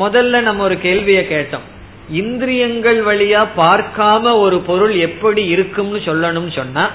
[0.00, 1.66] முதல்ல நம்ம ஒரு கேள்வியை கேட்டோம்.
[2.10, 6.90] இந்திரியங்கள் வழியா பார்க்காம ஒரு பொருள் எப்படி இருக்கும்னு சொல்லணும்னு சொன்னா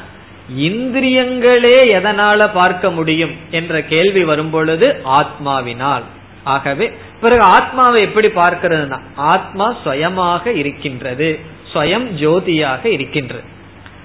[0.59, 3.31] இந்திரியங்களே எதனால பார்க்க முடியும்?
[3.51, 6.03] என்ற கேள்வி வரும் பொழுது ஆத்மாவினால்.
[6.43, 6.91] ஆகவே
[7.21, 11.39] பிறகு ஆத்மாவை எப்படி பார்க்கிறதுனா ஆத்மா சுயமாக இருக்கின்றது
[11.73, 13.43] சுயம் ஜோதியாக இருக்கின்றது.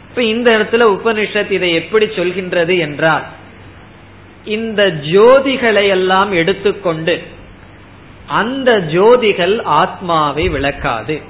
[0.09, 3.23] இப்ப இந்த இடத்துல உபனிஷத் இதை எப்படி சொல்கின்றது என்றால்
[4.45, 7.23] இந்த ஜோதிகளை எல்லாம் எடுத்துக்கொண்டு
[8.27, 11.21] அந்த ஜோதிகள் ஆத்மாவை விளக்காது.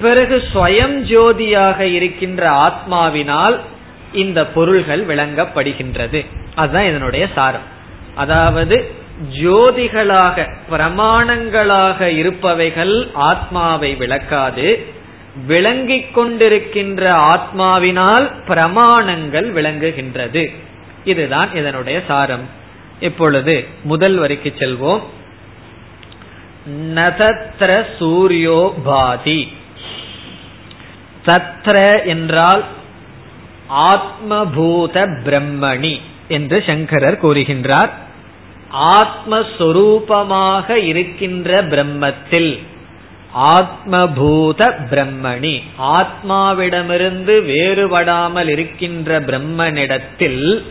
[0.00, 3.58] பிறகு ஸ்வயம் ஜோதியாக இருக்கின்ற ஆத்மாவினால்
[4.12, 6.26] இந்த பொருள்கள் விளங்கப்படுகின்றது.
[6.54, 7.78] அதுதான் இதனுடைய சாரம்.
[8.14, 14.86] அதாவது ஜோதிகளாக பிரமாணங்களாக இருப்பவைகள் ஆத்மாவை விளக்காது.
[15.46, 20.54] விளங்கிக் கொண்டிருக்கின்ற ஆத்மாவினால் பிரமாணங்கள் விளங்குகின்றது.
[21.04, 22.48] இதுதான் இதனுடைய சாரம்.
[23.00, 25.00] இப்பொழுது முதல் வரைக்கு செல்வோம்.
[26.94, 29.52] நதத்ர சூரியோ பாதி.
[31.26, 32.64] தத்ர என்றால்
[33.74, 37.90] ஆத்மபூத பிரம்மணி என்று சங்கரர் கூறுகின்றார்.
[38.72, 42.58] ஆத்மஸ்வரூபமாக இருக்கின்ற பிரம்மத்தில்.
[43.36, 45.62] ஆத்மபூத பிரம்மணி.
[45.78, 50.64] ஆத்மாவிடமிருந்து வேறுபடாமல் இருக்கின்ற பிரம்மனிடத்தில்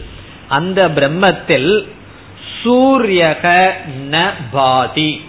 [0.48, 1.86] அந்த பிரம்மத்தில்
[2.64, 3.72] சூரியக
[4.12, 5.22] ந பாதி.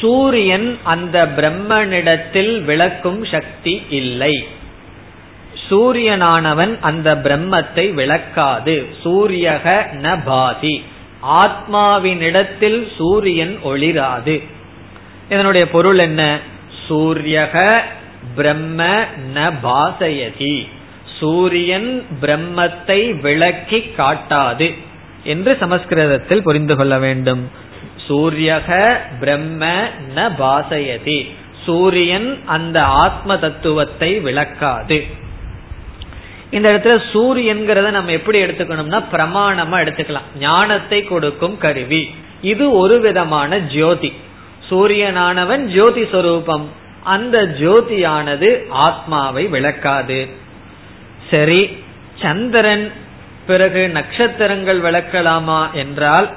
[0.00, 4.46] சூரியன் அந்த பிரம்மனிடத்தில் விளக்கும் சக்தி இல்லை.
[5.70, 8.88] சூரியனானவன் அந்த பிரம்மத்தை விளக்காது.
[9.02, 10.84] சூரியக ந பாதி.
[11.22, 14.42] ஆத்மாவினிடத்தில் சூரியன் ஒளிராது.
[15.30, 16.38] இதனுடைய பொருள் என்ன?
[16.88, 17.82] சூரியக
[18.34, 19.04] பிரம்ம
[19.34, 20.68] ந பாசயதி.
[21.18, 24.74] சூரியன் பிரம்மத்தை விளக்கி காட்டாது
[25.24, 27.50] என்று சமஸ்கிருதத்தில் புரிந்து கொள்ள வேண்டும்.
[27.96, 29.66] சூரியக பிரம்ம
[30.14, 31.30] ந பாசயதி.
[31.64, 35.28] சூரியன் அந்த ஆத்ம தத்துவத்தை விளக்காது.
[36.50, 40.28] இந்த இடத்துல சூரியன்கிறத நம்ம எப்படி எடுத்துக்கணும்னா பிரமாணமா எடுத்துக்கலாம்.
[40.38, 42.14] ஞானத்தை கொடுக்கும் கருவி.
[42.42, 44.12] இது ஒரு விதமான ஜோதி.
[44.70, 46.68] சூரியனானவன் ஜோதி சொரூபம்.
[47.02, 50.28] அந்த ஜோதியானது ஆத்மாவை விளக்காது.
[51.30, 51.76] சரி
[52.22, 52.92] சந்திரன்
[53.46, 56.28] பிறகு நட்சத்திரங்கள் விளக்கலாமா என்றால்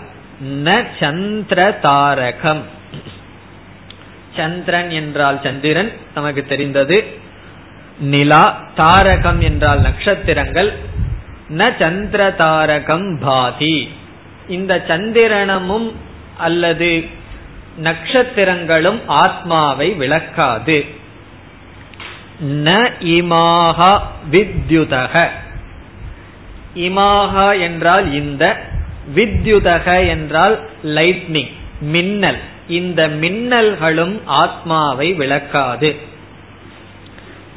[0.63, 2.63] ந சந்திர தாரகம்.
[4.37, 7.21] சந்திரன் என்றால் சந்திரன் நமக்கு தெரிந்தது
[7.99, 10.73] நிலா தாரகம் என்றால் நட்சத்திரங்கள்
[11.49, 13.89] ந சந்திர தாரகம் பாதி.
[14.47, 15.91] இந்த சந்திரனமும்
[16.37, 17.05] அல்லது
[17.83, 20.85] நட்சத்திரங்களும் ஆத்மாவை விளக்காது.
[22.43, 25.27] ந இமாகா வித்யுதக.
[26.75, 28.65] இமாகா என்றால் இந்த
[29.15, 32.39] வித்யுதக என்றால் லைட்னிங் மின்னல்.
[32.67, 36.11] இந்த மின்னல்களும் ஆத்மாவை விளக்காது.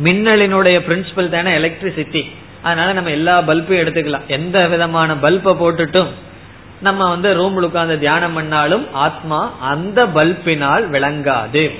[0.04, 2.22] மின்னலினுடைய பிரின்சிபல் தானே எலக்ட்ரிசிட்டி
[2.62, 4.26] அதனால நம்ம எல்லா பல்பையும் எடுத்துக்கலாம்.
[4.26, 6.08] எந்த விதமான பல்பை போட்டுட்டும்
[6.80, 11.70] நம்ம வந்து ரூம்ல உட்கார்ந்து தியானம் பண்ணாலும் ஆத்மா அந்த பல்பினால் விளங்காது.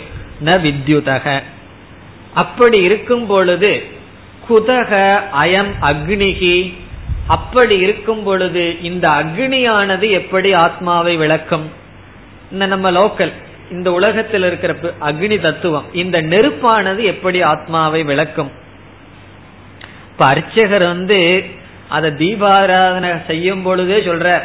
[0.45, 1.43] ந வித்யுதக.
[2.35, 3.83] அப்படி இருக்கும் பொழுது
[4.49, 6.75] குதக அயம் அக்னிகி
[7.27, 11.71] அப்படி இருக்கும் பொழுது இந்த அக்னியானது எப்படி ஆத்மாவை விளக்கும்?
[12.53, 13.33] இந்த நம்ம லோக்கல்
[13.71, 15.85] இந்த உலகத்தில் இருக்கிற அக்னி தத்துவம்.
[15.93, 18.51] இந்த நெருப்பானது எப்படி ஆத்மாவை விளக்கும்?
[20.11, 21.45] இப்ப அர்ச்சகர் வந்து
[21.89, 24.41] அத தீபாராதனை செய்யும் பொழுதே சொல்ற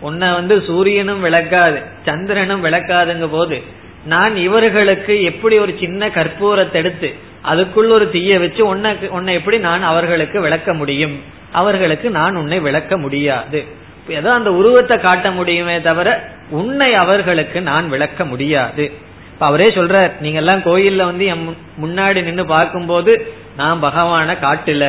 [0.00, 3.62] உன்னை வந்து சூரியனும் விளக்காது சந்திரனும் விளக்காதுங்க போது
[4.04, 7.14] நான் இவர்களுக்கு எப்படி ஒரு சின்ன கற்பூரத்தை எடுத்து
[7.44, 11.20] அதுக்குள்ள ஒரு தீய வச்சு உன்னை உன்னை எப்படி நான் அவர்களுக்கு விளக்க முடியும்?
[11.52, 13.64] அவர்களுக்கு நான் உன்னை விளக்க முடியாது.
[14.08, 16.08] ஏதோ அந்த உருவத்தை காட்ட முடியுமே தவிர
[16.50, 18.92] உன்னை அவர்களுக்கு நான் விளக்க முடியாது.
[19.38, 24.84] அவரே சொல்ற நீங்க எல்லாம் கோயில்ல வந்து என் முன்னாடி நின்று பார்க்கும்போது நான் பகவான காட்டுல.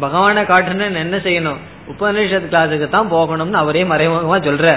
[0.00, 1.60] பகவான காட்டுன்னு என்ன செய்யணும்?
[1.88, 4.76] உபநிஷத் கிளாஸுக்கு தான் போகணும்னு அவரே மறைமுகமா சொல்ற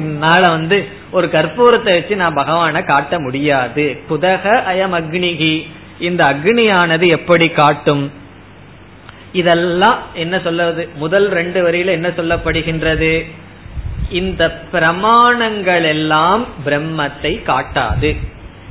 [0.00, 4.02] நாள வந்து ஒரு கற்பூரத்தை வச்சு நான் பகவான காட்ட முடியாது.
[4.08, 5.66] புதக அயம் அக்னிகி
[5.98, 8.12] இந்த அக்னியானது எப்படி காட்டும்?
[9.32, 10.88] இதெல்லாம் என்ன சொல்லுவது?
[10.94, 13.30] முதல் ரெண்டு வரியில என்ன சொல்லப்படுகின்றது?
[14.10, 18.16] இந்த பிரமாணங்கள் எல்லாம் பிரம்மத்தை காட்டாது.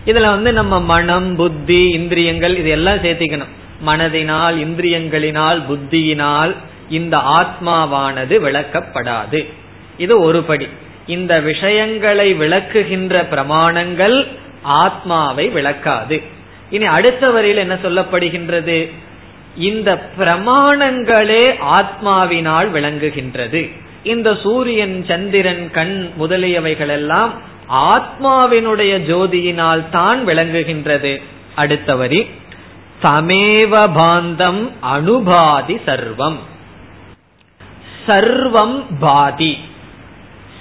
[0.06, 3.54] இதுல வந்து நம்ம மனம் புத்தி இந்திரியங்கள் இதெல்லாம் சேர்த்திக்கணும்.
[3.86, 6.56] மனதினால் இந்திரியங்களினால் புத்தியினால்
[6.90, 9.46] இந்த ஆத்மாவானது விளக்கப்படாது.
[9.98, 10.68] இது ஒரு படி.
[11.08, 14.28] இந்த விஷயங்களை விளக்குகின்ற பிரமாணங்கள்
[14.62, 16.22] ஆத்மாவை விளக்காது.
[16.70, 18.92] இனி அடுத்த வரியில் என்ன சொல்லப்படுகின்றது?
[19.58, 23.72] இந்த பிரமாணங்களே ஆத்மாவினால் விளங்குகின்றது.
[24.04, 27.34] இந்த சூரியன் சந்திரன் கண் முதலியவைகள் எல்லாம்
[27.74, 31.22] ஆத்மாவினுடைய ஜோதியினால் தான் விளங்குகின்றது.
[31.56, 32.30] அடுத்த வரி.
[33.04, 36.36] சமேவ பாந்தம் அனுபாதி சர்வம்.
[38.08, 39.58] சர்வம் பாதி.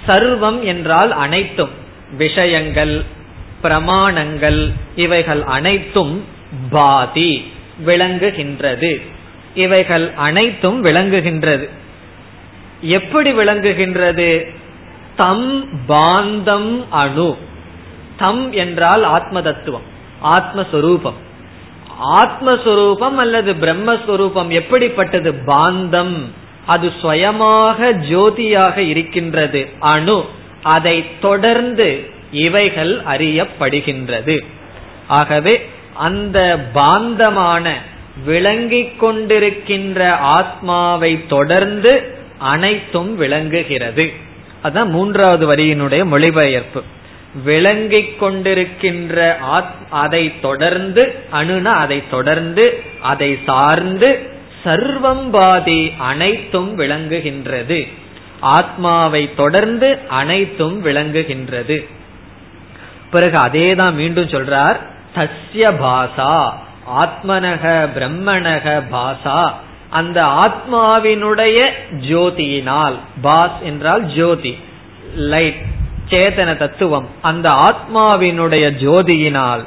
[0.07, 1.69] சர்வம் என்றால் அனைத்தும்.
[2.17, 3.03] விஷயங்கள்
[3.63, 6.25] பிரமாணங்கள் இவைகள் அனைத்தும்
[6.69, 7.51] பாதி.
[7.85, 9.01] விளங்குகின்றது.
[9.55, 11.69] இவைகள் அனைத்தும் விளங்குகின்றது.
[12.81, 14.55] எப்படி விளங்குகின்றது?
[15.15, 17.37] தம் பாந்தம் அணு.
[18.17, 21.13] தம் என்றால் ஆத்ம தத்துவம் ஆத்மஸ்வரூபம்.
[22.15, 25.31] ஆத்மஸ்வரூபம் அல்லது பிரம்மஸ்வரூபம் எப்படிப்பட்டது?
[25.31, 26.17] பாந்தம்.
[26.65, 29.69] அது சுயமாக ஜோதியாக இருக்கின்றது.
[29.79, 30.25] அணு.
[30.63, 34.45] அதை தொடர்ந்து இவைகள் அறியப்படுகின்றது.
[35.07, 35.69] ஆகவே
[35.99, 37.73] அந்த பாந்தமான
[38.25, 39.99] விளங்கிக் கொண்டிருக்கின்ற
[40.37, 41.93] ஆத்மாவை தொடர்ந்து
[42.37, 44.05] அனைத்தும் விளங்குகிறது.
[44.63, 46.83] அதான் மூன்றாவது வரியினுடைய மொழிபெயர்ப்பு.
[47.43, 49.17] விளங்கிக் கொண்டிருக்கின்ற
[49.89, 52.65] அதை தொடர்ந்து அணுன அதை தொடர்ந்து
[53.01, 54.09] அதை சார்ந்து
[54.63, 57.79] சர்வம் பாதி அனைத்தும் விளங்குகின்றது.
[58.39, 61.77] ஆத்மாவை தொடர்ந்து அனைத்தும் விளங்குகின்றது.
[63.11, 64.79] பிறகு அதேதான் மீண்டும் சொல்றார்.
[65.19, 66.53] தஸ்ய பாசா
[66.97, 69.53] ஆத்மனக பிரம்மணக பாசா.
[69.89, 71.69] அந்த ஆத்மாவினுடைய
[72.09, 74.57] ஜோதியினால் பாஸ் என்றால் ஜோதி
[75.15, 75.61] லைட்
[76.09, 77.07] சேதன தத்துவம்.
[77.21, 79.63] அந்த ஆத்மாவினுடைய ஜோதியினால்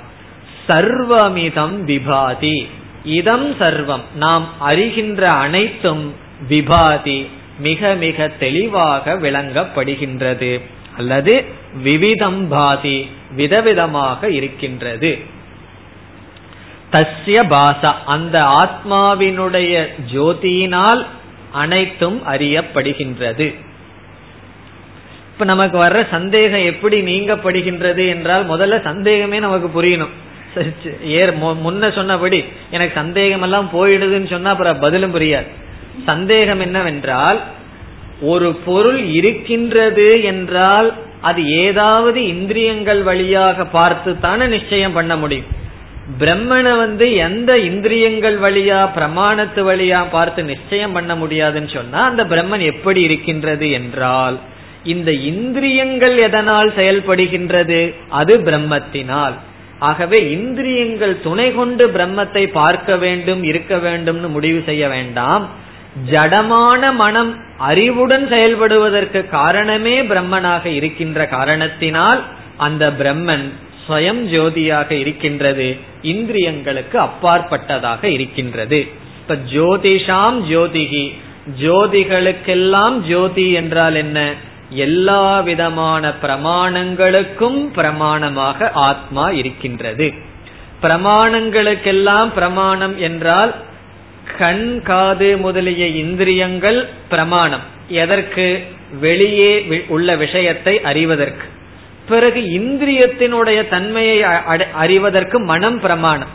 [0.69, 2.69] சர்வமிதம் விபாதி.
[3.05, 4.01] இதம் சர்வம்.
[4.15, 6.15] நாம் அறிகின்ற அனைத்தும்
[6.49, 7.27] விபாதி
[7.59, 10.61] மிக மிக தெளிவாக விளங்கப்படுகின்றது.
[10.97, 11.45] அல்லது
[11.83, 15.41] விவிதம் பாதி விதவிதமாக இருக்கின்றது.
[16.95, 17.91] தஸ்ய பாசா.
[18.15, 19.73] அந்த ஆத்மாவினுடைய
[20.13, 21.03] ஜோதியினால்
[21.53, 23.47] அனைத்தும் அறியப்படுகின்றது.
[25.33, 30.13] இப்ப நமக்கு வர்ற சந்தேகம் எப்படி நீங்கப்படுகின்றது என்றால் முதல்ல சந்தேகமே நமக்கு புரியணும்.
[31.19, 32.39] ஏர் முன்ன சொன்னபடி
[32.71, 35.49] எனக்கு சந்தேகம் எல்லாம் போயிடுதுன்னு சொன்னா அப்புறம் பதிலும் புரியாது.
[36.05, 37.39] சந்தேகம் என்னவென்றால்
[38.33, 40.89] ஒரு பொருள் இருக்கின்றது என்றால்
[41.21, 45.49] அது ஏதாவது இந்திரியங்கள் வழியாக பார்த்து தானே நிச்சயம் பண்ண முடியும்.
[46.21, 53.03] பிரம்மனை வந்து எந்த இந்திரியங்கள் வழியா பிரமாணத்து வழியா பார்த்து நிச்சயம் பண்ண முடியாதுன்னு சொன்னா அந்த பிரம்மன் எப்படி
[53.03, 54.39] இருக்கின்றது என்றால்
[54.85, 57.95] இந்த இந்திரியங்கள் எதனால் செயல்படுகின்றது?
[58.09, 59.33] அது பிரம்மத்தினால்.
[59.79, 65.49] ஆகவே இந்திரியங்கள் துணை கொண்டு பிரம்மத்தை பார்க்க வேண்டும் இருக்க வேண்டும்னு முடிவு செய்ய வேண்டாம்.
[66.11, 72.23] ஜடமான மனம் அறிவுடன் செயல்படுவதற்கு காரணமே பிரம்மனாக இருக்கின்ற காரணத்தினால்
[72.57, 73.53] அந்த பிரம்மன்
[73.89, 75.77] ஸ்வயம் ஜோதியாக இருக்கின்றது.
[76.03, 78.89] இந்திரியங்களுக்கு அப்பாற்பட்டதாக இருக்கின்றது.
[79.21, 81.15] இப்ப ஜோதிஷாம் ஜோதிகி.
[81.61, 84.35] ஜோதிகளுக்கெல்லாம் ஜோதி என்றால் என்ன?
[84.71, 90.13] எல்லா விதமான பிரமாணங்களுக்கும் பிரமாணமாக ஆத்மா இருக்கின்றது.
[90.83, 93.55] பிரமாணங்களுக்கெல்லாம் பிரமாணம் என்றால்
[94.39, 97.61] கண் காது முதலிய இந்திரியங்கள் பிரமாணம்.
[97.89, 98.63] எதற்கு?
[99.01, 101.47] வெளியே உள்ள விஷயத்தை அறிவதற்கு.
[102.09, 104.23] பிறகு இந்திரியத்தினுடைய தன்மையை
[104.73, 106.29] அறிவதற்கு மனம் பிரமாணம்.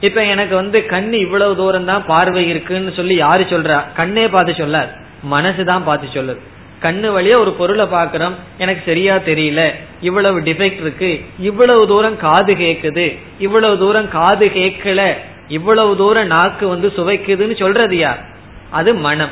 [0.00, 3.82] இப்ப எனக்கு வந்து கண் இவ்வளவு தூரம் தான் பார்வை இருக்குன்னு சொல்லி யாரு சொல்றா?
[3.94, 4.88] கண்ணே பார்த்து சொல்லாது.
[5.30, 6.38] மனசுதான் பார்த்து சொல்லுது.
[6.82, 9.74] கண்ணு வழியா ஒரு பொருளை பாக்குறோம் எனக்கு சரியா தெரியல.
[10.00, 11.24] இவ்வளவு டிஃபெக்ட் இருக்கு.
[11.38, 13.18] இவ்வளவு தூரம் காது கேக்குது.
[13.38, 15.14] இவ்வளவு தூரம் காது கேட்கல
[15.48, 18.20] இவ்வளவு தூரம் நாக்கு வந்து சுவைக்குதுன்னு சொல்றது யார்?
[18.70, 19.30] அது மனம்.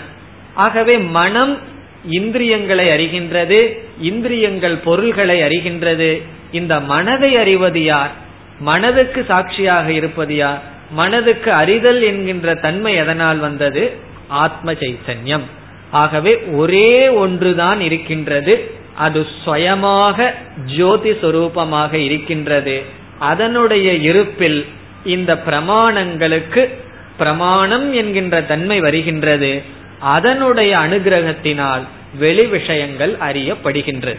[0.54, 1.58] ஆகவே மனம்
[2.04, 6.22] இந்திரியங்களை அறிகின்றது இந்திரியங்கள் பொருள்களை அறிகின்றது.
[6.52, 8.10] இந்த மனதை அறிவது யார்?
[8.60, 10.62] மனதுக்கு சாட்சியாக இருப்பது யார்?
[10.90, 13.92] மனதுக்கு அறிதல் என்கின்ற தன்மை எதனால் வந்தது?
[14.28, 15.42] ஆத்ம சைத்தன்யம்.
[15.90, 18.70] ஆகவே ஒரே ஒன்றுதான் இருக்கின்றது.
[18.94, 20.34] அது சுயமாக
[20.76, 22.82] ஜோதி சொரூபமாக இருக்கின்றது.
[23.18, 24.66] அதனுடைய இருப்பில்
[25.04, 26.68] இந்த பிரமாணங்களுக்கு
[27.18, 29.62] பிரமாணம் என்கின்ற தன்மை வருகின்றது.
[30.00, 31.82] அதனுடைய அனுகிரகத்தினால்
[32.18, 34.18] வெளி விஷயங்கள் அறியப்படுகின்றது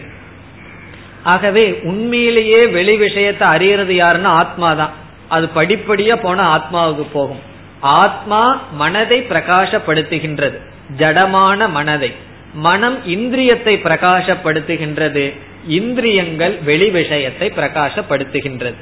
[1.24, 4.90] ஆகவே உண்மையிலேயே வெளி விஷயத்தை அறியறது யாருன்னா ஆத்மா தான்
[5.28, 7.40] அது படிப்படியா போன ஆத்மாவுக்கு போகும்.
[7.80, 10.58] ஆத்மா மனதை பிரகாசப்படுத்துகின்றது.
[10.98, 12.12] ஜடமான மனதை.
[12.54, 15.34] மனம் இந்திரியத்தை பிரகாசப்படுத்துகின்றது.
[15.66, 18.74] இந்திரியங்கள் வெளி விஷயத்தை பிரகாசப்படுத்துகின்றது.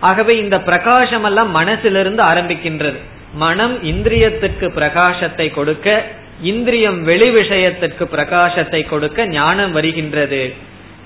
[0.00, 2.96] ஆகவே இந்த பிரகாசம் எல்லாம் மனசிலிருந்து ஆரம்பிக்கின்றது.
[3.34, 6.04] மனம் இந்திரியத்துக்கு பிரகாசத்தை கொடுக்க
[6.42, 10.54] இந்திரியம் வெளி விஷயத்திற்கு பிரகாசத்தை கொடுக்க ஞானம் வருகின்றது.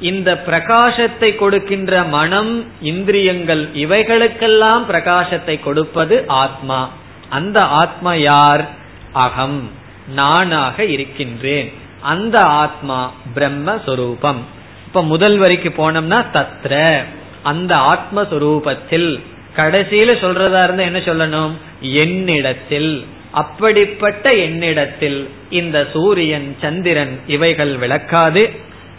[0.00, 6.90] இந்த பிரகாசத்தை கொடுக்கின்ற மனம் இந்திரியங்கள் இவைகளுக்கெல்லாம் பிரகாசத்தை கொடுப்பது ஆத்மா.
[7.28, 8.68] அந்த ஆத்மா யார்?
[9.12, 9.70] அகம்.
[10.14, 11.72] நானாக இருக்கின்றேன்.
[12.00, 14.40] அந்த ஆத்மா பிரம்மஸ்வரூபம்.
[14.86, 17.04] இப்ப முதல் வரைக்கு போனோம்னா தத்ர.
[17.42, 19.20] அந்த ஆத்மஸ்வரூபத்தில்
[19.56, 21.50] கடைசியில சொல்றதா இருந்தா என்ன சொல்லணும்?
[21.80, 23.06] என்னிடத்தில்.
[23.42, 25.18] அப்படிப்பட்ட என்னிடத்தில்
[25.50, 28.42] இந்த சூரியன் சந்திரன் இவைகள் விளக்காது.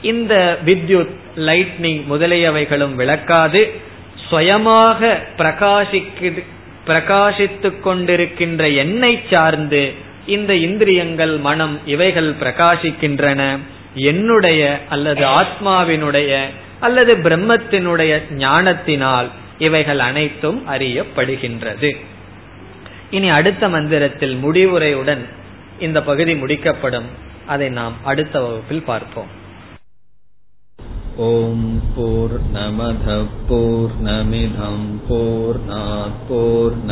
[0.02, 3.62] இந்த வித்யுத் லைட்னிங் முதலியவைகளும் விளக்காது.
[4.30, 6.30] சுயமாக பிரகாசிக்கு
[6.88, 9.82] பிரகாசித்து கொண்டிருக்கின்ற என்னை சார்ந்து
[10.26, 13.42] இந்த இந்திரியங்கள் மனம் இவைகள் பிரகாசிக்கின்றன.
[13.94, 16.32] என்னுடைய அல்லது ஆத்மாவினுடைய
[16.80, 18.14] அல்லது பிரம்மத்தினுடைய
[18.44, 21.92] ஞானத்தினால் இவைகள் அனைத்தும் அறியப்படுகின்றது.
[23.10, 25.26] இனி அடுத்த மந்திரத்தில் முடிவுரையுடன்
[25.80, 27.06] இந்த பகுதி முடிக்கப்படும்.
[27.48, 29.46] அதை நாம் அடுத்த வகுப்பில் பார்ப்போம்.
[31.18, 35.60] ஓம் போர் நமத போர் நமிதம் போர்
[36.28, 36.86] போர்